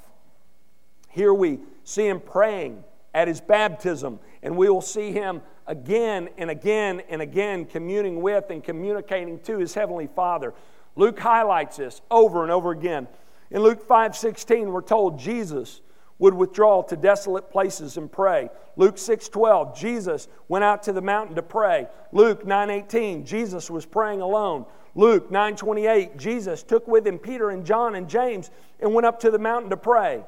Here 1.09 1.33
we 1.33 1.59
see 1.83 2.07
him 2.07 2.19
praying 2.19 2.83
at 3.13 3.27
his 3.27 3.41
baptism, 3.41 4.19
and 4.43 4.57
we 4.57 4.69
will 4.69 4.81
see 4.81 5.11
him 5.11 5.41
again 5.65 6.29
and 6.37 6.49
again 6.49 7.01
and 7.09 7.21
again 7.21 7.65
communing 7.65 8.21
with 8.21 8.49
and 8.49 8.63
communicating 8.63 9.39
to 9.39 9.57
his 9.57 9.73
heavenly 9.73 10.07
Father. 10.07 10.53
Luke 10.95 11.19
highlights 11.19 11.77
this 11.77 12.01
over 12.11 12.43
and 12.43 12.51
over 12.51 12.71
again. 12.71 13.07
In 13.51 13.61
Luke 13.61 13.87
5:16, 13.87 14.71
we're 14.71 14.81
told 14.81 15.19
Jesus 15.19 15.81
would 16.17 16.33
withdraw 16.33 16.81
to 16.81 16.95
desolate 16.95 17.49
places 17.49 17.97
and 17.97 18.11
pray. 18.11 18.49
Luke 18.77 18.97
6:12, 18.97 19.75
Jesus 19.75 20.27
went 20.47 20.63
out 20.63 20.83
to 20.83 20.93
the 20.93 21.01
mountain 21.01 21.35
to 21.35 21.43
pray. 21.43 21.87
Luke 22.11 22.45
9:18, 22.45 23.25
Jesus 23.25 23.69
was 23.69 23.85
praying 23.85 24.21
alone. 24.21 24.65
Luke 24.95 25.29
9:28, 25.29 26.15
Jesus 26.17 26.63
took 26.63 26.87
with 26.87 27.05
him 27.05 27.19
Peter 27.19 27.49
and 27.49 27.65
John 27.65 27.95
and 27.95 28.07
James 28.07 28.49
and 28.79 28.93
went 28.93 29.05
up 29.05 29.19
to 29.19 29.31
the 29.31 29.39
mountain 29.39 29.69
to 29.71 29.77
pray. 29.77 30.23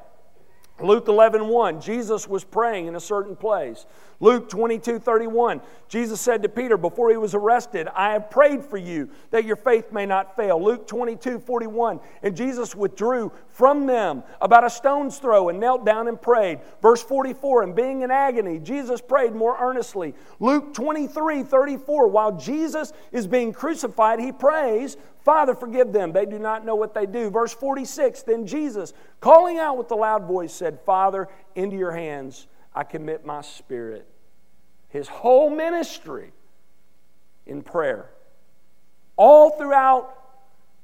Luke 0.80 1.08
11, 1.08 1.48
1, 1.48 1.80
Jesus 1.80 2.28
was 2.28 2.44
praying 2.44 2.86
in 2.86 2.94
a 2.94 3.00
certain 3.00 3.34
place. 3.34 3.86
Luke 4.20 4.48
22, 4.48 4.98
31, 4.98 5.60
Jesus 5.88 6.20
said 6.20 6.42
to 6.42 6.48
Peter 6.48 6.76
before 6.76 7.10
he 7.10 7.16
was 7.16 7.34
arrested, 7.34 7.88
I 7.94 8.12
have 8.12 8.30
prayed 8.30 8.64
for 8.64 8.76
you 8.76 9.08
that 9.30 9.44
your 9.44 9.56
faith 9.56 9.92
may 9.92 10.06
not 10.06 10.34
fail. 10.34 10.62
Luke 10.62 10.88
22, 10.88 11.38
41, 11.38 12.00
and 12.22 12.36
Jesus 12.36 12.74
withdrew 12.74 13.30
from 13.48 13.86
them 13.86 14.24
about 14.40 14.64
a 14.64 14.70
stone's 14.70 15.18
throw 15.18 15.48
and 15.48 15.60
knelt 15.60 15.84
down 15.86 16.08
and 16.08 16.20
prayed. 16.20 16.58
Verse 16.82 17.02
44, 17.02 17.62
and 17.62 17.76
being 17.76 18.02
in 18.02 18.10
agony, 18.10 18.58
Jesus 18.58 19.00
prayed 19.00 19.34
more 19.34 19.56
earnestly. 19.60 20.14
Luke 20.40 20.74
23, 20.74 21.44
34, 21.44 22.08
while 22.08 22.36
Jesus 22.36 22.92
is 23.12 23.26
being 23.26 23.52
crucified, 23.52 24.18
he 24.18 24.32
prays, 24.32 24.96
Father, 25.28 25.54
forgive 25.54 25.92
them. 25.92 26.12
They 26.12 26.24
do 26.24 26.38
not 26.38 26.64
know 26.64 26.74
what 26.74 26.94
they 26.94 27.04
do. 27.04 27.28
Verse 27.28 27.52
46 27.52 28.22
Then 28.22 28.46
Jesus, 28.46 28.94
calling 29.20 29.58
out 29.58 29.76
with 29.76 29.90
a 29.90 29.94
loud 29.94 30.24
voice, 30.24 30.54
said, 30.54 30.80
Father, 30.86 31.28
into 31.54 31.76
your 31.76 31.92
hands 31.92 32.46
I 32.74 32.84
commit 32.84 33.26
my 33.26 33.42
spirit. 33.42 34.08
His 34.88 35.06
whole 35.06 35.50
ministry 35.50 36.32
in 37.44 37.60
prayer. 37.60 38.08
All 39.18 39.50
throughout 39.50 40.16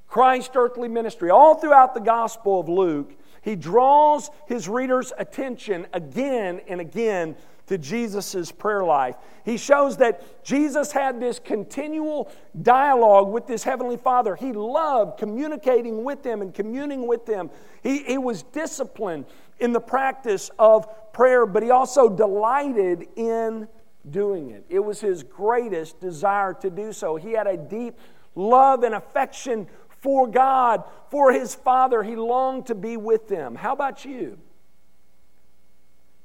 Christ's 0.09 0.55
earthly 0.55 0.89
ministry, 0.89 1.31
all 1.31 1.55
throughout 1.55 1.95
the 1.95 2.01
Gospel 2.01 2.61
of 2.61 2.69
Luke, 2.69 3.15
he 3.41 3.57
draws 3.57 4.29
his 4.47 4.69
readers' 4.69 5.11
attention 5.17 5.87
again 5.95 6.61
and 6.69 6.83
again 6.83 7.35
to 7.67 7.79
Jesus' 7.79 8.53
prayer 8.53 8.85
life. 8.85 9.17
He 9.45 9.57
shows 9.57 9.97
that 9.99 10.45
Jesus 10.45 10.93
had 10.93 11.21
this 11.21 11.39
continual 11.39 12.31
dialogue 12.63 13.31
with 13.31 13.47
this 13.47 13.63
Heavenly 13.63 13.97
Father. 13.97 14.37
He 14.37 14.53
loved 14.53 15.19
communicating 15.19 16.05
with 16.05 16.23
them 16.23 16.43
and 16.43 16.53
communing 16.53 17.07
with 17.07 17.27
them. 17.27 17.51
He, 17.83 18.03
he 18.05 18.19
was 18.19 18.43
disciplined 18.43 19.27
in 19.59 19.73
the 19.73 19.81
practice 19.81 20.51
of 20.59 20.87
prayer, 21.13 21.47
but 21.47 21.63
he 21.63 21.71
also 21.71 22.09
delighted 22.09 23.07
in 23.17 23.69
doing 24.11 24.51
it. 24.51 24.65
It 24.69 24.81
was 24.81 25.01
his 25.01 25.23
greatest 25.23 26.01
desire 26.01 26.55
to 26.55 26.71
do 26.71 26.93
so. 26.93 27.17
He 27.17 27.33
had 27.33 27.47
a 27.47 27.57
deep 27.57 27.99
love 28.35 28.83
and 28.83 28.95
affection 28.95 29.67
for 29.89 30.27
God, 30.27 30.85
for 31.11 31.33
his 31.33 31.55
Father. 31.55 32.03
He 32.03 32.17
longed 32.17 32.67
to 32.67 32.75
be 32.75 32.99
with 32.99 33.29
them. 33.29 33.55
How 33.55 33.73
about 33.73 34.05
you? 34.05 34.39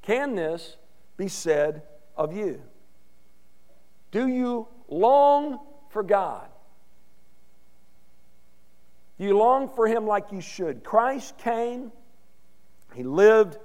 Can 0.02 0.36
this 0.36 0.76
be 1.20 1.28
said 1.28 1.84
of 2.16 2.34
you? 2.34 2.62
Do 4.10 4.28
you 4.28 4.68
long 4.88 5.60
for 5.90 6.02
God? 6.02 6.48
Do 9.20 9.26
you 9.26 9.38
long 9.38 9.68
for 9.68 9.86
Him 9.86 10.08
like 10.08 10.32
you 10.32 10.40
should? 10.40 10.84
Christ 10.84 11.38
came, 11.38 11.92
He 12.96 13.04
lived 13.04 13.58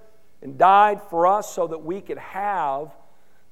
and 0.42 0.58
died 0.58 1.00
for 1.08 1.28
us 1.28 1.54
so 1.54 1.68
that 1.68 1.78
we 1.78 2.00
could 2.00 2.18
have 2.18 2.92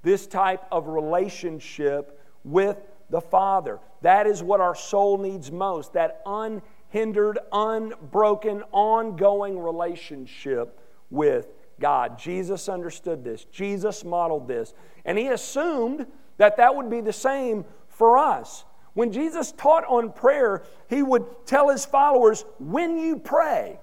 this 0.02 0.26
type 0.26 0.64
of 0.72 0.88
relationship 0.88 2.20
with 2.42 2.76
the 3.08 3.20
Father. 3.20 3.78
That 4.00 4.26
is 4.26 4.42
what 4.42 4.60
our 4.60 4.74
soul 4.74 5.16
needs 5.16 5.52
most 5.52 5.92
that 5.92 6.22
unhindered, 6.26 7.38
unbroken, 7.52 8.64
ongoing 8.72 9.60
relationship 9.60 10.80
with 11.08 11.46
God. 11.82 12.18
Jesus 12.18 12.70
understood 12.70 13.22
this, 13.22 13.44
Jesus 13.44 14.04
modeled 14.04 14.48
this, 14.48 14.72
and 15.04 15.18
he 15.18 15.26
assumed 15.26 16.06
that 16.38 16.56
that 16.56 16.74
would 16.74 16.88
be 16.88 17.02
the 17.02 17.12
same 17.12 17.66
for 17.88 18.16
us. 18.16 18.64
When 18.94 19.12
Jesus 19.12 19.52
taught 19.52 19.84
on 19.84 20.12
prayer, 20.12 20.62
he 20.88 21.02
would 21.02 21.24
tell 21.44 21.68
his 21.68 21.84
followers, 21.84 22.44
when 22.58 22.98
you 22.98 23.18
pray, 23.18 23.78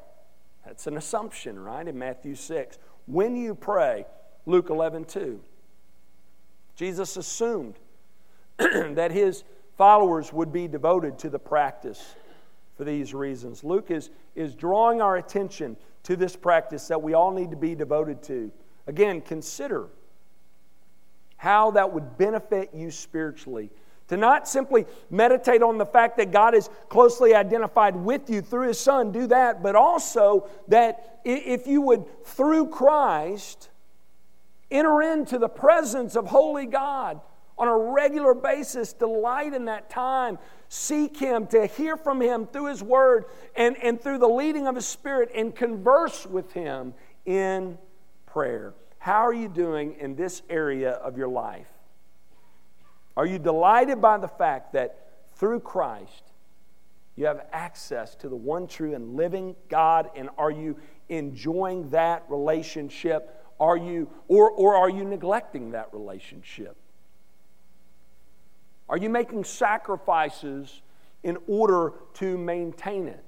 that's 0.66 0.88
an 0.88 0.98
assumption, 0.98 1.60
right, 1.60 1.88
in 1.88 1.98
Matthew 1.98 2.36
6. 2.36 2.78
When 3.06 3.36
you 3.36 3.56
pray, 3.56 4.06
Luke 4.46 4.70
11, 4.70 5.06
2. 5.06 5.40
Jesus 6.76 7.18
assumed 7.18 7.76
that 8.58 9.12
his 9.12 9.44
followers 9.78 10.32
would 10.32 10.54
be 10.54 10.68
devoted 10.68 11.20
to 11.20 11.30
the 11.30 11.40
practice 11.40 12.16
for 12.78 12.84
these 12.84 13.14
reasons. 13.14 13.64
Luke 13.64 13.92
is, 13.92 14.10
is 14.36 14.56
drawing 14.56 15.02
our 15.02 15.18
attention 15.18 15.76
to 16.04 16.16
this 16.16 16.36
practice 16.36 16.88
that 16.88 17.02
we 17.02 17.14
all 17.14 17.32
need 17.32 17.52
to 17.52 17.58
be 17.58 17.76
devoted 17.76 18.24
to. 18.24 18.52
Again, 18.88 19.22
consider 19.22 19.88
how 21.38 21.72
that 21.72 21.94
would 21.94 22.18
benefit 22.18 22.72
you 22.74 22.92
spiritually. 22.92 23.70
To 24.10 24.18
not 24.18 24.48
simply 24.48 24.86
meditate 25.12 25.62
on 25.62 25.78
the 25.78 25.86
fact 25.86 26.18
that 26.18 26.32
God 26.32 26.56
is 26.56 26.70
closely 26.90 27.36
identified 27.36 27.96
with 27.96 28.30
you 28.30 28.42
through 28.42 28.70
His 28.70 28.80
Son, 28.80 29.12
do 29.12 29.28
that, 29.28 29.62
but 29.62 29.76
also 29.76 30.50
that 30.68 31.20
if 31.24 31.68
you 31.68 31.82
would, 31.82 32.26
through 32.26 32.70
Christ, 32.70 33.70
enter 34.72 35.02
into 35.02 35.38
the 35.38 35.48
presence 35.48 36.16
of 36.16 36.26
holy 36.26 36.66
God 36.66 37.22
on 37.60 37.68
a 37.68 37.78
regular 37.78 38.34
basis, 38.34 38.94
delight 38.94 39.54
in 39.54 39.66
that 39.66 39.90
time, 39.90 40.40
seek 40.70 41.18
Him, 41.18 41.46
to 41.48 41.66
hear 41.66 41.98
from 41.98 42.22
Him 42.22 42.48
through 42.48 42.68
His 42.68 42.82
Word 42.82 43.26
and, 43.56 43.76
and 43.84 44.02
through 44.02 44.20
the 44.20 44.28
leading 44.30 44.66
of 44.66 44.76
His 44.76 44.88
Spirit, 44.88 45.30
and 45.36 45.54
converse 45.54 46.26
with 46.26 46.54
Him 46.54 46.94
in 47.26 47.78
prayer. 48.26 48.74
How 48.98 49.26
are 49.26 49.34
you 49.34 49.50
doing 49.50 49.96
in 50.00 50.16
this 50.16 50.42
area 50.50 50.92
of 50.92 51.18
your 51.18 51.28
life? 51.28 51.70
Are 53.18 53.26
you 53.26 53.38
delighted 53.38 54.02
by 54.02 54.18
the 54.18 54.28
fact 54.28 54.74
that 54.74 55.10
through 55.36 55.60
Christ 55.60 56.24
you 57.18 57.26
have 57.26 57.46
access 57.52 58.16
to 58.16 58.30
the 58.30 58.36
one 58.36 58.68
true 58.68 58.96
and 58.96 59.18
living 59.18 59.56
God, 59.68 60.10
and 60.16 60.30
are 60.38 60.52
you 60.52 60.78
enjoying 61.10 61.90
that 61.90 62.24
relationship? 62.30 63.44
Are 63.60 63.76
you, 63.76 64.10
or, 64.30 64.50
or 64.50 64.76
are 64.76 64.90
you 64.90 65.04
neglecting 65.04 65.72
that 65.72 65.90
relationship? 65.92 66.78
Are 68.90 68.98
you 68.98 69.10
making 69.10 69.44
sacrifices 69.44 70.82
in 71.24 71.38
order 71.48 71.94
to 72.16 72.38
maintain 72.38 73.08
it? 73.08 73.24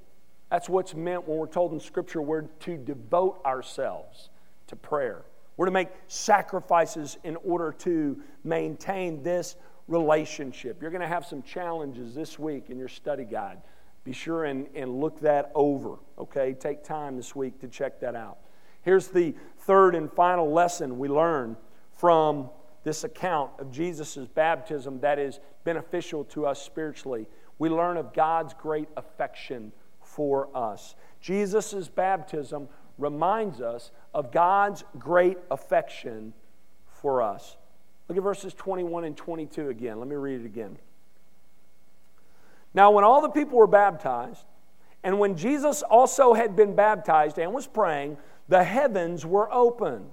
That's 0.50 0.68
what's 0.68 0.94
meant 0.96 1.28
when 1.28 1.38
we're 1.38 1.48
told 1.48 1.72
in 1.72 1.80
Scripture 1.80 2.22
we're 2.22 2.42
to 2.42 2.78
devote 2.78 3.42
ourselves 3.46 4.30
to 4.68 4.76
prayer. 4.76 5.24
We're 5.56 5.68
to 5.68 5.72
make 5.72 5.90
sacrifices 6.08 7.18
in 7.24 7.38
order 7.38 7.72
to 7.80 8.20
maintain 8.44 9.22
this 9.22 9.56
relationship. 9.88 10.82
You're 10.82 10.92
going 10.92 11.02
to 11.02 11.08
have 11.08 11.26
some 11.26 11.44
challenges 11.44 12.16
this 12.16 12.40
week 12.40 12.70
in 12.70 12.80
your 12.80 12.88
study 12.88 13.26
guide. 13.26 13.60
Be 14.04 14.14
sure 14.14 14.46
and, 14.46 14.68
and 14.74 15.00
look 15.00 15.20
that 15.22 15.52
over, 15.54 15.98
okay? 16.18 16.54
Take 16.54 16.84
time 16.84 17.16
this 17.16 17.36
week 17.36 17.60
to 17.62 17.68
check 17.68 18.00
that 18.00 18.16
out. 18.16 18.40
Here's 18.82 19.10
the 19.10 19.36
third 19.60 19.94
and 19.94 20.12
final 20.12 20.52
lesson 20.52 20.98
we 20.98 21.08
learn 21.08 21.56
from 21.94 22.50
this 22.84 23.04
account 23.04 23.52
of 23.60 23.72
Jesus' 23.72 24.18
baptism 24.34 25.00
that 25.02 25.20
is 25.20 25.40
beneficial 25.64 26.24
to 26.26 26.46
us 26.46 26.62
spiritually. 26.62 27.28
We 27.60 27.70
learn 27.70 27.98
of 27.98 28.14
God's 28.14 28.54
great 28.54 28.90
affection 28.98 29.72
for 30.02 30.50
us. 30.56 30.96
Jesus' 31.20 31.88
baptism 31.88 32.68
reminds 32.98 33.62
us 33.62 33.92
of 34.14 34.32
God's 34.32 34.84
great 34.98 35.38
affection 35.50 36.34
for 36.88 37.22
us. 37.22 37.58
Look 38.08 38.18
at 38.18 38.24
verses 38.24 38.54
21 38.54 39.06
and 39.06 39.16
22 39.16 39.70
again. 39.70 40.00
Let 40.00 40.08
me 40.08 40.16
read 40.16 40.42
it 40.42 40.46
again. 40.46 40.78
Now, 42.74 42.92
when 42.92 43.04
all 43.04 43.22
the 43.22 43.30
people 43.30 43.58
were 43.58 43.68
baptized, 43.68 44.46
and 45.04 45.20
when 45.20 45.36
Jesus 45.36 45.82
also 45.82 46.34
had 46.34 46.56
been 46.56 46.76
baptized 46.76 47.38
and 47.38 47.54
was 47.54 47.68
praying, 47.68 48.18
the 48.48 48.64
heavens 48.64 49.26
were 49.26 49.52
opened 49.54 50.12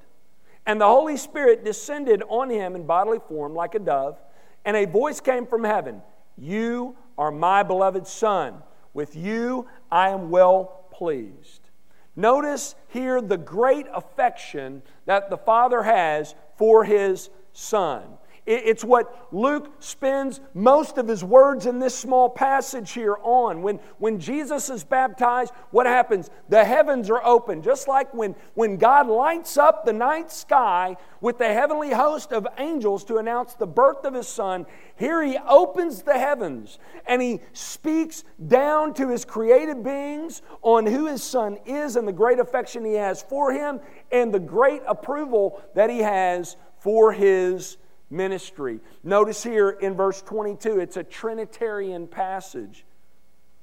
and 0.69 0.79
the 0.79 0.87
Holy 0.87 1.17
Spirit 1.17 1.65
descended 1.65 2.23
on 2.29 2.51
him 2.51 2.77
in 2.77 2.85
bodily 2.85 3.21
form 3.27 3.55
like 3.55 3.75
a 3.75 3.79
dove, 3.79 4.21
and 4.67 4.77
a 4.77 4.85
voice 4.85 5.19
came 5.19 5.47
from 5.47 5.65
heaven 5.65 6.03
You 6.37 6.95
are 7.17 7.31
my 7.31 7.63
beloved 7.63 8.07
Son. 8.07 8.63
With 8.93 9.17
you 9.17 9.67
I 9.91 10.11
am 10.11 10.31
well 10.31 10.85
pleased. 10.93 11.71
Notice 12.15 12.75
here 12.89 13.23
the 13.23 13.39
great 13.39 13.87
affection 13.95 14.83
that 15.07 15.31
the 15.31 15.39
Father 15.39 15.83
has 15.83 16.35
for 16.57 16.85
his 16.85 17.31
Son. 17.55 18.18
It's 18.51 18.83
what 18.83 19.29
Luke 19.31 19.71
spends 19.79 20.41
most 20.55 20.97
of 20.97 21.07
his 21.07 21.23
words 21.23 21.67
in 21.67 21.81
this 21.81 21.95
small 21.95 22.31
passage 22.31 22.93
here 22.93 23.19
on. 23.23 23.61
When, 23.61 23.79
when 23.99 24.19
Jesus 24.19 24.71
is 24.71 24.85
baptized, 24.85 25.53
what 25.71 25.85
happens? 25.85 26.31
The 26.49 26.65
heavens 26.65 27.11
are 27.11 27.23
open. 27.23 27.61
Just 27.61 27.89
like 27.89 28.15
when, 28.15 28.35
when 28.55 28.79
God 28.79 29.07
lights 29.07 29.59
up 29.59 29.85
the 29.85 29.93
night 29.93 30.33
sky 30.33 30.97
with 31.21 31.37
the 31.37 31.53
heavenly 31.53 31.91
host 31.91 32.33
of 32.33 32.47
angels 32.57 33.05
to 33.05 33.19
announce 33.19 33.53
the 33.53 33.67
birth 33.67 34.07
of 34.07 34.15
his 34.15 34.27
son, 34.27 34.65
here 34.97 35.23
he 35.23 35.37
opens 35.47 36.01
the 36.01 36.19
heavens 36.19 36.79
and 37.07 37.21
he 37.21 37.41
speaks 37.53 38.25
down 38.47 38.95
to 38.95 39.11
his 39.11 39.27
created 39.27 39.85
beings 39.85 40.41
on 40.63 40.87
who 40.87 41.05
his 41.05 41.23
son 41.23 41.59
is 41.67 41.97
and 41.97 42.09
the 42.09 42.13
great 42.13 42.39
affection 42.39 42.83
he 42.83 42.95
has 42.95 43.21
for 43.21 43.53
him 43.53 43.79
and 44.11 44.33
the 44.33 44.41
great 44.41 44.81
approval 44.89 45.63
that 45.75 45.91
he 45.91 45.99
has 45.99 46.57
for 46.79 47.13
his 47.13 47.77
ministry. 48.11 48.81
Notice 49.03 49.43
here 49.43 49.71
in 49.71 49.95
verse 49.95 50.23
22, 50.23 50.81
it's 50.81 50.97
a 50.97 51.05
Trinitarian 51.05 52.07
passage. 52.07 52.85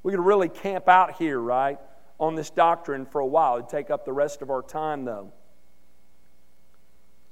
We 0.04 0.12
could 0.12 0.22
really 0.22 0.50
camp 0.50 0.88
out 0.88 1.18
here, 1.18 1.40
right, 1.40 1.80
on 2.20 2.36
this 2.36 2.50
doctrine 2.50 3.06
for 3.06 3.22
a 3.22 3.26
while. 3.26 3.58
It'd 3.58 3.70
take 3.70 3.90
up 3.90 4.06
the 4.06 4.14
rest 4.14 4.42
of 4.42 4.50
our 4.50 4.62
time, 4.62 5.06
though. 5.06 5.34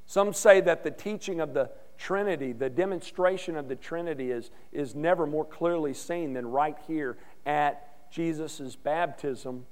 Some 0.05 0.33
say 0.33 0.61
that 0.61 0.83
the 0.83 0.91
teaching 0.91 1.39
of 1.39 1.53
the 1.53 1.71
Trinity, 1.97 2.51
the 2.51 2.69
demonstration 2.69 3.55
of 3.55 3.67
the 3.67 3.75
Trinity, 3.75 4.31
is, 4.31 4.51
is 4.71 4.95
never 4.95 5.25
more 5.25 5.45
clearly 5.45 5.93
seen 5.93 6.33
than 6.33 6.47
right 6.47 6.77
here 6.87 7.17
at 7.45 8.11
Jesus' 8.11 8.75
baptism 8.75 9.65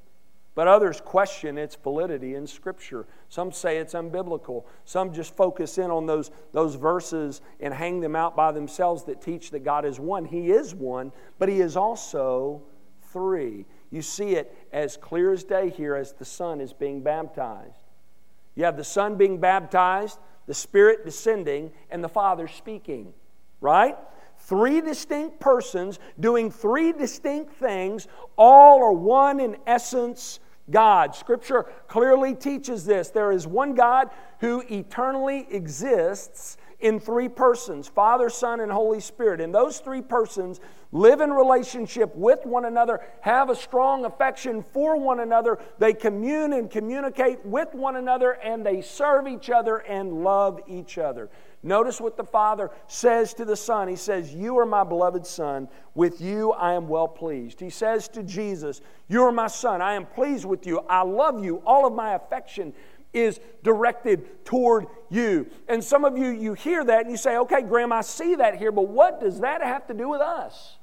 but 0.54 0.68
others 0.68 1.00
question 1.00 1.58
its 1.58 1.76
validity 1.76 2.36
in 2.36 2.46
Scripture. 2.46 3.08
Some 3.30 3.52
say 3.52 3.78
it's 3.78 3.94
unbiblical. 3.94 4.66
Some 4.84 5.14
just 5.14 5.36
focus 5.36 5.78
in 5.78 5.90
on 5.90 6.06
those, 6.06 6.30
those 6.52 6.76
verses 6.76 7.42
and 7.60 7.74
hang 7.74 8.02
them 8.02 8.16
out 8.16 8.36
by 8.36 8.52
themselves 8.52 9.04
that 9.06 9.22
teach 9.22 9.52
that 9.52 9.64
God 9.64 9.86
is 9.86 10.00
one. 10.00 10.26
He 10.26 10.52
is 10.52 10.76
one, 10.76 11.14
but 11.40 11.48
He 11.48 11.62
is 11.62 11.78
also 11.78 12.62
three. 13.14 13.66
You 13.92 14.02
see 14.02 14.36
it 14.36 14.54
as 14.74 14.98
clear 14.98 15.32
as 15.32 15.44
day 15.44 15.70
here 15.70 15.96
as 15.96 16.14
the 16.14 16.26
Son 16.26 16.60
is 16.60 16.74
being 16.74 17.02
baptized. 17.02 17.84
You 18.56 18.66
have 18.66 18.78
the 18.78 18.84
Son 18.84 19.16
being 19.16 19.40
baptized, 19.40 20.20
the 20.48 20.54
Spirit 20.54 21.06
descending, 21.06 21.72
and 21.90 22.04
the 22.04 22.10
Father 22.10 22.48
speaking, 22.50 23.14
right? 23.62 23.98
Three 24.44 24.82
distinct 24.82 25.40
persons 25.40 26.00
doing 26.20 26.52
three 26.52 26.92
distinct 26.92 27.54
things, 27.54 28.08
all 28.38 28.84
are 28.84 28.92
one 28.92 29.40
in 29.40 29.58
essence 29.66 30.40
God. 30.70 31.16
Scripture 31.16 31.66
clearly 31.88 32.34
teaches 32.34 32.86
this. 32.86 33.10
There 33.10 33.32
is 33.32 33.48
one 33.48 33.76
God 33.76 34.10
who 34.40 34.64
eternally 34.70 35.48
exists 35.50 36.58
in 36.80 37.00
three 37.00 37.30
persons 37.30 37.88
Father, 37.88 38.30
Son, 38.30 38.60
and 38.60 38.72
Holy 38.72 39.00
Spirit. 39.00 39.40
And 39.40 39.54
those 39.54 39.80
three 39.80 40.02
persons 40.02 40.60
live 40.92 41.22
in 41.22 41.32
relationship 41.32 42.14
with 42.16 42.46
one 42.46 42.66
another, 42.66 43.02
have 43.22 43.50
a 43.50 43.56
strong 43.56 44.06
affection 44.06 44.64
for 44.64 44.98
one 44.98 45.20
another. 45.20 45.60
They 45.80 45.94
commune 45.94 46.54
and 46.54 46.70
communicate 46.70 47.46
with 47.46 47.74
one 47.74 47.96
another, 47.96 48.32
and 48.32 48.66
they 48.66 48.82
serve 48.82 49.28
each 49.28 49.50
other 49.50 49.78
and 49.78 50.24
love 50.24 50.60
each 50.68 50.98
other. 50.98 51.30
Notice 51.64 52.02
what 52.02 52.18
the 52.18 52.24
Father 52.24 52.72
says 52.88 53.34
to 53.36 53.46
the 53.46 53.56
Son. 53.56 53.88
He 53.88 53.96
says, 53.96 54.34
You 54.34 54.58
are 54.58 54.66
my 54.66 54.84
beloved 54.84 55.28
Son. 55.28 55.68
With 55.94 56.20
you 56.20 56.52
I 56.54 56.74
am 56.74 56.88
well 56.88 57.08
pleased. 57.08 57.60
He 57.60 57.70
says 57.70 58.08
to 58.10 58.24
Jesus, 58.24 58.82
You 59.08 59.24
are 59.24 59.32
my 59.32 59.48
Son. 59.48 59.82
I 59.82 59.94
am 59.94 60.06
pleased 60.08 60.46
with 60.46 60.66
you. 60.66 60.80
I 60.90 61.04
love 61.04 61.44
you. 61.44 61.58
All 61.66 61.86
of 61.86 61.94
my 61.94 62.16
affection 62.16 62.74
is 63.14 63.40
directed 63.64 64.44
toward 64.46 64.88
you. 65.10 65.48
And 65.68 65.84
some 65.84 66.04
of 66.04 66.18
you, 66.18 66.30
you 66.30 66.54
hear 66.54 66.84
that 66.84 67.02
and 67.02 67.12
you 67.12 67.18
say, 67.18 67.38
Okay, 67.38 67.62
Graham, 67.62 67.92
I 67.92 68.02
see 68.02 68.36
that 68.36 68.58
here, 68.58 68.72
but 68.72 68.88
what 68.88 69.20
does 69.20 69.42
that 69.42 69.62
have 69.62 69.86
to 69.88 69.94
do 69.94 70.10
with 70.10 70.22
us? 70.22 70.78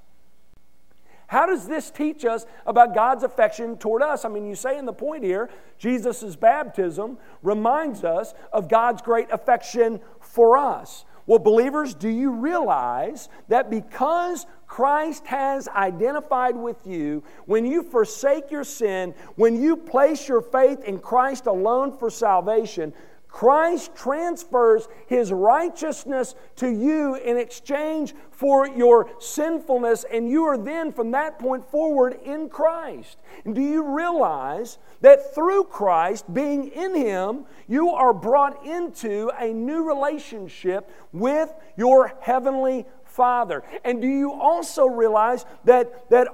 How 1.29 1.45
does 1.45 1.69
this 1.69 1.91
teach 1.91 2.25
us 2.25 2.47
about 2.67 2.95
God's 2.95 3.23
affection 3.23 3.77
toward 3.77 4.03
us? 4.03 4.25
I 4.25 4.31
mean, 4.31 4.47
you 4.47 4.55
say 4.55 4.79
in 4.79 4.87
the 4.87 4.95
point 4.95 5.23
here, 5.23 5.51
Jesus' 5.77 6.35
baptism 6.37 7.19
reminds 7.43 8.03
us 8.03 8.33
of 8.51 8.67
God's 8.67 9.03
great 9.03 9.31
affection 9.31 10.01
for 10.29 10.57
us. 10.57 11.05
Well, 11.27 11.39
believers, 11.39 11.93
do 11.93 12.09
you 12.09 12.31
realize 12.31 13.29
that 13.49 13.69
because 13.69 14.47
Christ 14.67 15.27
has 15.27 15.69
identified 15.69 16.57
with 16.57 16.87
you, 16.87 17.23
when 17.45 17.67
you 17.67 17.83
forsake 17.83 18.51
your 18.51 18.65
sin, 18.65 19.15
when 19.37 19.61
you 19.61 19.77
place 19.77 20.27
your 20.27 20.41
faith 20.41 20.85
in 20.85 20.99
Christ 20.99 21.47
alone 21.47 21.93
for 21.93 22.09
salvation, 22.09 22.95
Christ 23.29 23.95
transfers 23.95 24.89
his 25.07 25.31
righteousness 25.31 26.35
to 26.57 26.69
you 26.69 27.15
in 27.15 27.37
exchange 27.37 28.15
for 28.31 28.67
your 28.67 29.11
sinfulness, 29.21 30.05
and 30.11 30.29
you 30.29 30.45
are 30.45 30.57
then 30.57 30.93
from 30.93 31.11
that 31.13 31.39
point 31.39 31.71
forward 31.71 32.19
in 32.25 32.49
Christ. 32.49 33.19
And 33.45 33.55
do 33.55 33.61
you 33.61 33.83
realize 33.95 34.79
that 35.03 35.35
through 35.35 35.65
Christ, 35.65 36.33
being 36.33 36.69
in 36.69 36.95
him, 36.95 37.45
you 37.69 37.91
are 37.91 38.15
brought 38.15 38.67
into 38.67 39.31
a 39.39 39.53
new 39.53 39.87
relationship 39.87 40.91
with 41.13 41.53
your 41.77 42.15
heavenly 42.21 42.87
Father? 43.05 43.63
And 43.85 44.01
do 44.01 44.09
you 44.09 44.33
also 44.33 44.87
realize 44.87 45.45
that, 45.65 46.09
that 46.11 46.29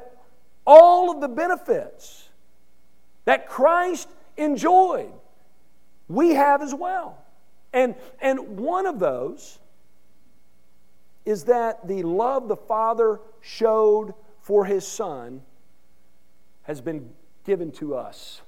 all 0.67 1.11
of 1.11 1.21
the 1.21 1.29
benefits 1.29 2.29
that 3.25 3.49
Christ 3.49 4.09
enjoyed, 4.37 5.13
we 6.09 6.35
have 6.35 6.63
as 6.63 6.75
well. 6.75 7.19
And, 7.73 7.95
and 8.21 8.59
one 8.59 8.87
of 8.87 8.99
those 8.99 9.59
is 11.25 11.45
that 11.45 11.87
the 11.89 12.03
love 12.03 12.49
the 12.49 12.57
Father 12.57 13.21
showed 13.41 14.15
for 14.41 14.65
His 14.65 14.87
Son 14.87 15.43
has 16.63 16.81
been 16.81 17.11
given 17.45 17.73
to 17.73 17.95
us 17.95 18.43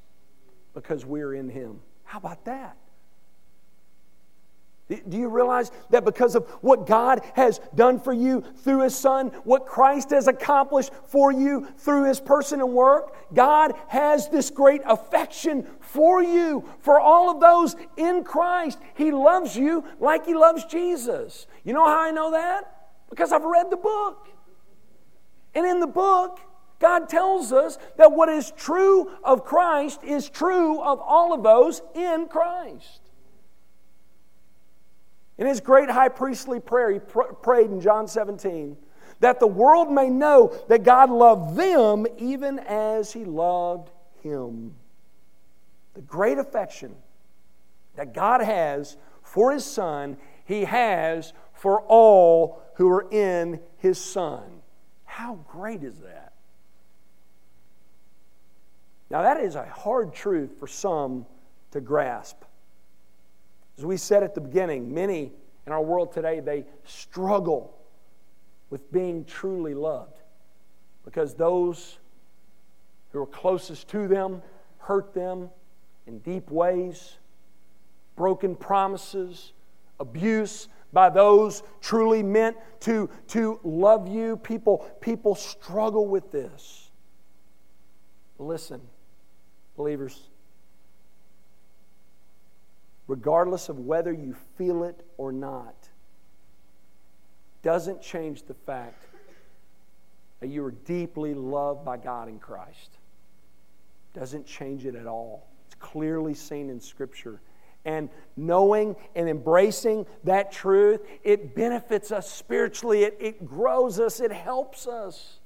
because 0.75 1.05
we're 1.05 1.35
in 1.35 1.49
Him. 1.49 1.81
How 2.05 2.19
about 2.19 2.45
that? 2.45 2.77
Do 4.88 5.16
you 5.16 5.29
realize 5.29 5.72
that 5.90 6.05
because 6.05 6.37
of 6.37 6.46
what 6.61 6.87
God 6.87 7.20
has 7.35 7.59
done 7.75 7.99
for 7.99 8.12
you 8.12 8.42
through 8.59 8.83
His 8.83 8.94
Son, 8.94 9.29
what 9.42 9.66
Christ 9.66 10.11
has 10.11 10.29
accomplished 10.29 10.92
for 11.07 11.33
you 11.33 11.66
through 11.79 12.05
His 12.05 12.20
person 12.20 12.61
and 12.61 12.72
work, 12.72 13.35
God 13.35 13.75
has 13.88 14.29
this 14.29 14.49
great 14.49 14.83
affection 14.87 15.66
for 15.81 16.22
you, 16.22 16.64
for 16.79 17.01
all 17.01 17.31
of 17.31 17.40
those 17.40 17.75
in 17.96 18.22
Christ. 18.22 18.79
He 18.94 19.11
loves 19.11 19.57
you 19.57 19.85
like 19.99 20.25
He 20.25 20.35
loves 20.35 20.64
Jesus. 20.66 21.49
You 21.64 21.72
know 21.72 21.85
how 21.85 22.03
I 22.03 22.12
know 22.12 22.31
that? 22.31 22.90
Because 23.11 23.33
I've 23.33 23.44
read 23.44 23.70
the 23.70 23.77
book. 23.77 24.29
And 25.57 25.66
in 25.66 25.81
the 25.81 25.88
book, 25.88 26.38
God 26.79 27.09
tells 27.09 27.53
us 27.53 27.77
that 27.96 28.12
what 28.12 28.29
is 28.29 28.53
true 28.57 29.11
of 29.25 29.44
Christ 29.44 30.05
is 30.05 30.29
true 30.29 30.81
of 30.81 31.01
all 31.01 31.33
of 31.33 31.42
those 31.42 31.83
in 31.96 32.29
Christ. 32.29 33.06
In 35.38 35.46
his 35.46 35.61
great 35.61 35.90
high 35.90 36.09
priestly 36.09 36.61
prayer, 36.61 36.90
he 36.90 36.99
pr- 36.99 37.33
prayed 37.42 37.70
in 37.70 37.81
John 37.81 38.09
17 38.09 38.77
that 39.20 39.40
the 39.40 39.46
world 39.46 39.90
may 39.90 40.11
know 40.11 40.55
that 40.68 40.83
God 40.83 41.11
loved 41.11 41.57
them 41.57 42.07
even 42.18 42.59
as 42.59 43.12
he 43.12 43.25
loved 43.25 43.90
him. 44.22 44.75
The 45.94 46.03
great 46.03 46.38
affection 46.38 46.94
that 47.96 48.12
God 48.12 48.42
has 48.42 48.96
for 49.22 49.53
his 49.53 49.64
son, 49.64 50.18
he 50.44 50.64
has 50.64 51.33
for 51.55 51.81
all 51.83 52.62
who 52.75 52.88
are 52.90 53.11
in 53.11 53.61
his 53.79 53.99
son. 53.99 54.42
How 55.05 55.37
great 55.49 55.83
is 55.83 55.99
that? 56.01 56.35
Now, 59.09 59.22
that 59.22 59.40
is 59.40 59.55
a 59.55 59.64
hard 59.64 60.12
truth 60.12 60.59
for 60.59 60.66
some 60.66 61.27
to 61.70 61.81
grasp. 61.81 62.42
As 63.79 63.85
we 63.85 63.97
said 63.97 64.23
at 64.23 64.35
the 64.35 64.41
beginning, 64.41 64.93
many 64.93 65.33
in 65.67 65.73
our 65.73 65.83
world 65.83 66.12
today, 66.12 66.41
they 66.41 66.65
struggle 66.85 67.77
with 68.71 68.91
being 68.93 69.25
truly 69.25 69.75
loved 69.75 70.19
because 71.05 71.35
those 71.35 71.99
who 73.12 73.23
are 73.23 73.27
closest 73.27 73.89
to 73.89 74.09
them 74.09 74.43
hurt 74.79 75.12
them 75.12 75.51
in 76.07 76.19
deep 76.21 76.51
ways, 76.51 77.17
broken 78.17 78.57
promises, 78.57 79.53
abuse 80.01 80.69
by 80.93 81.11
those 81.11 81.62
truly 81.81 82.23
meant 82.23 82.57
to, 82.81 83.11
to 83.29 83.61
love 83.62 84.09
you. 84.09 84.37
People, 84.39 84.89
people 85.01 85.35
struggle 85.35 86.07
with 86.07 86.31
this. 86.31 86.91
Listen, 88.39 88.81
believers 89.77 90.29
regardless 93.09 93.69
of 93.69 93.79
whether 93.79 94.12
you 94.12 94.35
feel 94.57 94.85
it 94.85 95.05
or 95.16 95.33
not, 95.33 95.75
doesn't 97.62 98.01
change 98.01 98.45
the 98.45 98.55
fact 98.55 99.03
that 100.40 100.49
you 100.49 100.64
are 100.64 100.71
deeply 100.71 101.35
loved 101.35 101.85
by 101.85 101.97
God 101.97 102.29
in 102.29 102.38
Christ. 102.38 102.99
Doesn't 104.14 104.47
change 104.47 104.87
it 104.87 104.95
at 104.95 105.07
all. 105.07 105.47
It's 105.66 105.77
clearly 105.77 106.35
seen 106.35 106.71
in 106.71 106.81
Scripture. 106.81 107.40
And 107.85 108.09
knowing 108.37 108.97
and 109.14 109.29
embracing 109.29 110.07
that 110.25 110.51
truth, 110.53 111.01
it 111.23 111.55
benefits 111.55 112.11
us 112.11 112.31
spiritually, 112.31 113.05
it, 113.05 113.16
it 113.21 113.47
grows 113.47 114.01
us, 114.01 114.21
it 114.21 114.33
helps 114.33 114.87
us. 114.87 115.38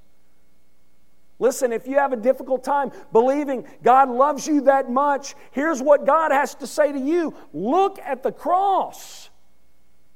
Listen, 1.41 1.73
if 1.73 1.87
you 1.87 1.95
have 1.95 2.13
a 2.13 2.17
difficult 2.17 2.63
time 2.63 2.91
believing 3.11 3.65
God 3.81 4.11
loves 4.11 4.45
you 4.45 4.61
that 4.61 4.91
much, 4.91 5.33
here's 5.49 5.81
what 5.81 6.05
God 6.05 6.31
has 6.31 6.53
to 6.55 6.67
say 6.67 6.91
to 6.91 6.99
you 6.99 7.33
look 7.51 7.97
at 7.97 8.21
the 8.21 8.31
cross. 8.31 9.31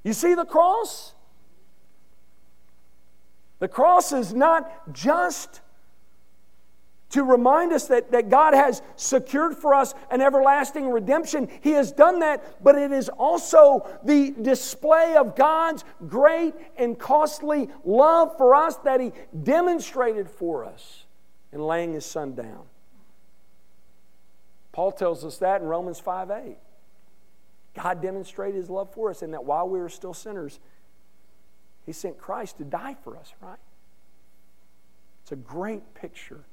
You 0.03 0.13
see 0.13 0.35
the 0.35 0.45
cross? 0.45 1.15
The 3.57 3.67
cross 3.67 4.11
is 4.11 4.35
not 4.35 4.93
just 4.93 5.61
to 7.09 7.23
remind 7.23 7.73
us 7.73 7.87
that, 7.87 8.11
that 8.11 8.29
God 8.29 8.53
has 8.53 8.83
secured 8.95 9.57
for 9.57 9.73
us 9.73 9.95
an 10.11 10.21
everlasting 10.21 10.91
redemption. 10.91 11.49
He 11.61 11.71
has 11.71 11.91
done 11.91 12.19
that, 12.19 12.63
but 12.63 12.75
it 12.75 12.91
is 12.91 13.09
also 13.09 13.89
the 14.03 14.29
display 14.39 15.15
of 15.15 15.35
God's 15.35 15.85
great 16.07 16.53
and 16.77 16.99
costly 16.99 17.69
love 17.83 18.37
for 18.37 18.53
us 18.53 18.75
that 18.83 19.01
He 19.01 19.11
demonstrated 19.41 20.29
for 20.29 20.65
us 20.65 21.04
in 21.51 21.61
laying 21.61 21.93
His 21.93 22.05
Son 22.05 22.35
down. 22.35 22.63
Paul 24.71 24.91
tells 24.91 25.23
us 25.23 25.37
that 25.37 25.61
in 25.61 25.67
Romans 25.67 25.99
5 25.99 26.31
8. 26.31 26.57
God 27.75 28.01
demonstrated 28.01 28.55
His 28.55 28.69
love 28.69 28.93
for 28.93 29.09
us, 29.09 29.21
in 29.21 29.31
that 29.31 29.43
while 29.43 29.67
we 29.67 29.79
were 29.79 29.89
still 29.89 30.13
sinners, 30.13 30.59
He 31.85 31.91
sent 31.91 32.17
Christ 32.17 32.57
to 32.57 32.63
die 32.63 32.95
for 33.03 33.17
us, 33.17 33.33
right? 33.41 33.59
It's 35.23 35.31
a 35.31 35.37
great 35.37 35.93
picture 35.93 36.43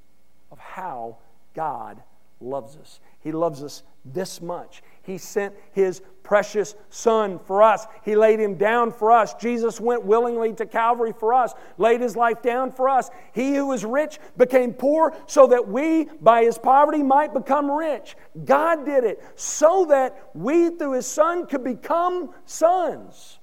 of 0.51 0.59
how 0.59 1.19
God 1.55 2.03
loves 2.41 2.77
us. 2.77 3.01
He 3.21 3.33
loves 3.33 3.63
us 3.63 3.83
this 4.05 4.41
much. 4.41 4.83
He 5.03 5.19
sent 5.19 5.55
His 5.73 6.03
precious 6.23 6.75
Son 6.91 7.39
for 7.39 7.63
us. 7.63 7.87
He 8.05 8.17
laid 8.17 8.41
Him 8.41 8.57
down 8.57 8.93
for 8.93 9.13
us. 9.13 9.35
Jesus 9.35 9.81
went 9.81 10.05
willingly 10.05 10.53
to 10.55 10.67
Calvary 10.67 11.13
for 11.13 11.35
us, 11.35 11.55
laid 11.79 12.01
His 12.01 12.17
life 12.17 12.43
down 12.43 12.73
for 12.73 12.89
us. 12.89 13.11
He 13.33 13.55
who 13.55 13.67
was 13.67 13.85
rich 13.85 14.19
became 14.37 14.73
poor 14.73 15.15
so 15.27 15.49
that 15.49 15.69
we, 15.69 16.05
by 16.21 16.45
His 16.45 16.59
poverty, 16.59 17.03
might 17.03 17.35
become 17.35 17.71
rich. 17.71 18.17
God 18.45 18.85
did 18.85 19.05
it 19.05 19.23
so 19.35 19.87
that 19.87 20.31
we, 20.35 20.71
through 20.71 20.93
His 20.93 21.07
Son, 21.07 21.47
could 21.47 21.65
become 21.65 22.31
sons. 22.45 23.39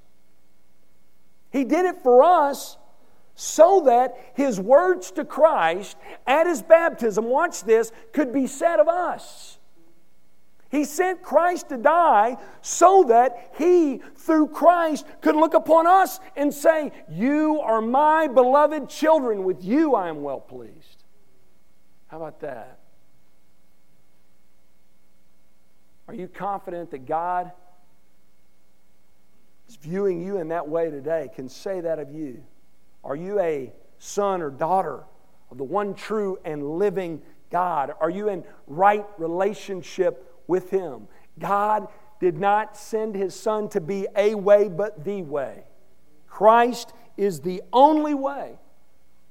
He 1.52 1.63
did 1.63 1.86
it 1.86 2.02
for 2.02 2.24
us 2.24 2.78
so 3.36 3.84
that 3.86 4.17
his 4.34 4.60
words 4.60 5.12
to 5.12 5.24
Christ 5.24 5.95
at 6.28 6.45
his 6.45 6.62
baptism, 6.62 7.24
watch 7.24 7.63
this, 7.63 7.91
could 8.12 8.34
be 8.34 8.48
said 8.48 8.82
of 8.82 8.89
us. 8.89 9.59
He 10.69 10.86
sent 10.86 11.23
Christ 11.23 11.69
to 11.69 11.77
die 11.77 12.38
so 12.62 13.05
that 13.05 13.53
he, 13.58 14.01
through 14.15 14.49
Christ, 14.49 15.05
could 15.21 15.36
look 15.36 15.55
upon 15.55 15.88
us 15.88 16.19
and 16.36 16.53
say, 16.53 16.91
You 17.10 17.60
are 17.62 17.82
my 17.82 18.27
beloved 18.27 18.88
children. 18.88 19.43
With 19.43 19.63
you 19.63 19.95
I 19.95 20.10
am 20.10 20.21
well 20.21 20.39
pleased. 20.39 21.03
How 22.08 22.17
about 22.17 22.39
that? 22.41 22.79
Are 26.08 26.13
you 26.13 26.27
confident 26.27 26.91
that 26.91 27.05
God 27.05 27.51
is 29.67 29.75
viewing 29.75 30.25
you 30.25 30.38
in 30.38 30.47
that 30.49 30.67
way 30.67 30.89
today, 30.89 31.29
can 31.36 31.49
say 31.49 31.82
that 31.82 31.99
of 31.99 32.12
you? 32.12 32.43
Are 33.03 33.15
you 33.15 33.39
a 33.39 33.71
son 33.99 34.41
or 34.41 34.49
daughter 34.49 35.03
of 35.51 35.58
the 35.58 35.63
one 35.63 35.93
true 35.93 36.39
and 36.43 36.77
living 36.77 37.21
God? 37.51 37.93
Are 37.99 38.10
you 38.10 38.29
in 38.29 38.43
right 38.67 39.05
relationship 39.17 40.28
with 40.49 40.69
Him? 40.69 41.07
God 41.39 41.88
did 42.19 42.38
not 42.38 42.75
send 42.75 43.15
His 43.15 43.33
Son 43.33 43.69
to 43.69 43.79
be 43.79 44.07
a 44.17 44.35
way, 44.35 44.67
but 44.67 45.05
the 45.05 45.21
way. 45.21 45.63
Christ 46.27 46.93
is 47.15 47.39
the 47.39 47.62
only 47.71 48.13
way 48.13 48.57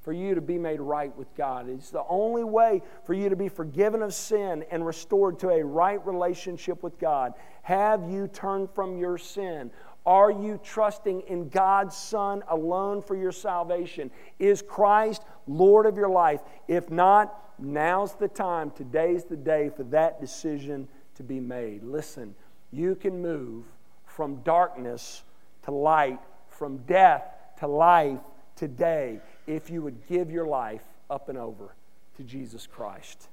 for 0.01 0.13
you 0.13 0.35
to 0.35 0.41
be 0.41 0.57
made 0.57 0.81
right 0.81 1.15
with 1.19 1.35
God. 1.35 1.69
It's 1.69 1.91
the 1.91 2.05
only 2.09 2.45
way 2.45 2.81
for 3.05 3.13
you 3.13 3.29
to 3.29 3.37
be 3.37 3.49
forgiven 3.49 4.03
of 4.03 4.15
sin 4.15 4.65
and 4.71 4.87
restored 4.87 5.39
to 5.41 5.51
a 5.51 5.63
right 5.63 6.05
relationship 6.07 6.83
with 6.83 6.99
God. 6.99 7.35
Have 7.63 8.11
you 8.11 8.27
turned 8.29 8.71
from 8.71 8.97
your 8.97 9.19
sin? 9.19 9.71
Are 10.07 10.31
you 10.31 10.59
trusting 10.63 11.23
in 11.29 11.51
God's 11.51 11.95
Son 11.95 12.43
alone 12.49 13.03
for 13.03 13.17
your 13.17 13.33
salvation? 13.33 14.11
Is 14.39 14.63
Christ 14.63 15.23
Lord 15.47 15.85
of 15.85 15.99
your 15.99 16.09
life? 16.09 16.41
If 16.69 16.89
not, 16.89 17.53
now's 17.59 18.15
the 18.15 18.29
time. 18.29 18.71
Today's 18.71 19.25
the 19.25 19.37
day 19.37 19.69
for 19.69 19.83
that 19.85 20.23
decision 20.23 20.89
to 21.19 21.23
be 21.23 21.39
made. 21.39 21.85
Listen, 21.85 22.35
you 22.73 22.95
can 22.95 23.23
move 23.23 23.65
from 24.07 24.37
darkness 24.37 25.23
to 25.65 25.71
light, 25.71 26.19
from 26.49 26.79
death 26.79 27.23
to 27.61 27.67
life 27.67 28.21
today 28.57 29.21
if 29.47 29.71
you 29.71 29.83
would 29.83 30.07
give 30.09 30.31
your 30.31 30.47
life 30.47 30.83
up 31.11 31.29
and 31.29 31.39
over 31.39 31.75
to 32.17 32.23
Jesus 32.23 32.67
Christ. 32.67 33.29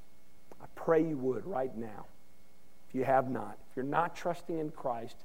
I 0.61 0.65
pray 0.75 1.03
you 1.03 1.17
would 1.17 1.45
right 1.45 1.75
now. 1.75 2.05
If 2.89 2.95
you 2.95 3.03
have 3.03 3.29
not, 3.29 3.57
if 3.69 3.75
you're 3.75 3.85
not 3.85 4.15
trusting 4.15 4.59
in 4.59 4.69
Christ, 4.71 5.15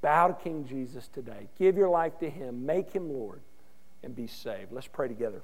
Bow 0.00 0.28
to 0.28 0.34
King 0.34 0.64
Jesus 0.64 1.08
today. 1.08 1.48
Give 1.58 1.76
your 1.76 1.88
life 1.88 2.18
to 2.20 2.30
Him. 2.30 2.64
Make 2.64 2.92
Him 2.92 3.12
Lord 3.12 3.40
and 4.02 4.14
be 4.14 4.26
saved. 4.26 4.70
Let's 4.72 4.86
pray 4.86 5.08
together. 5.08 5.42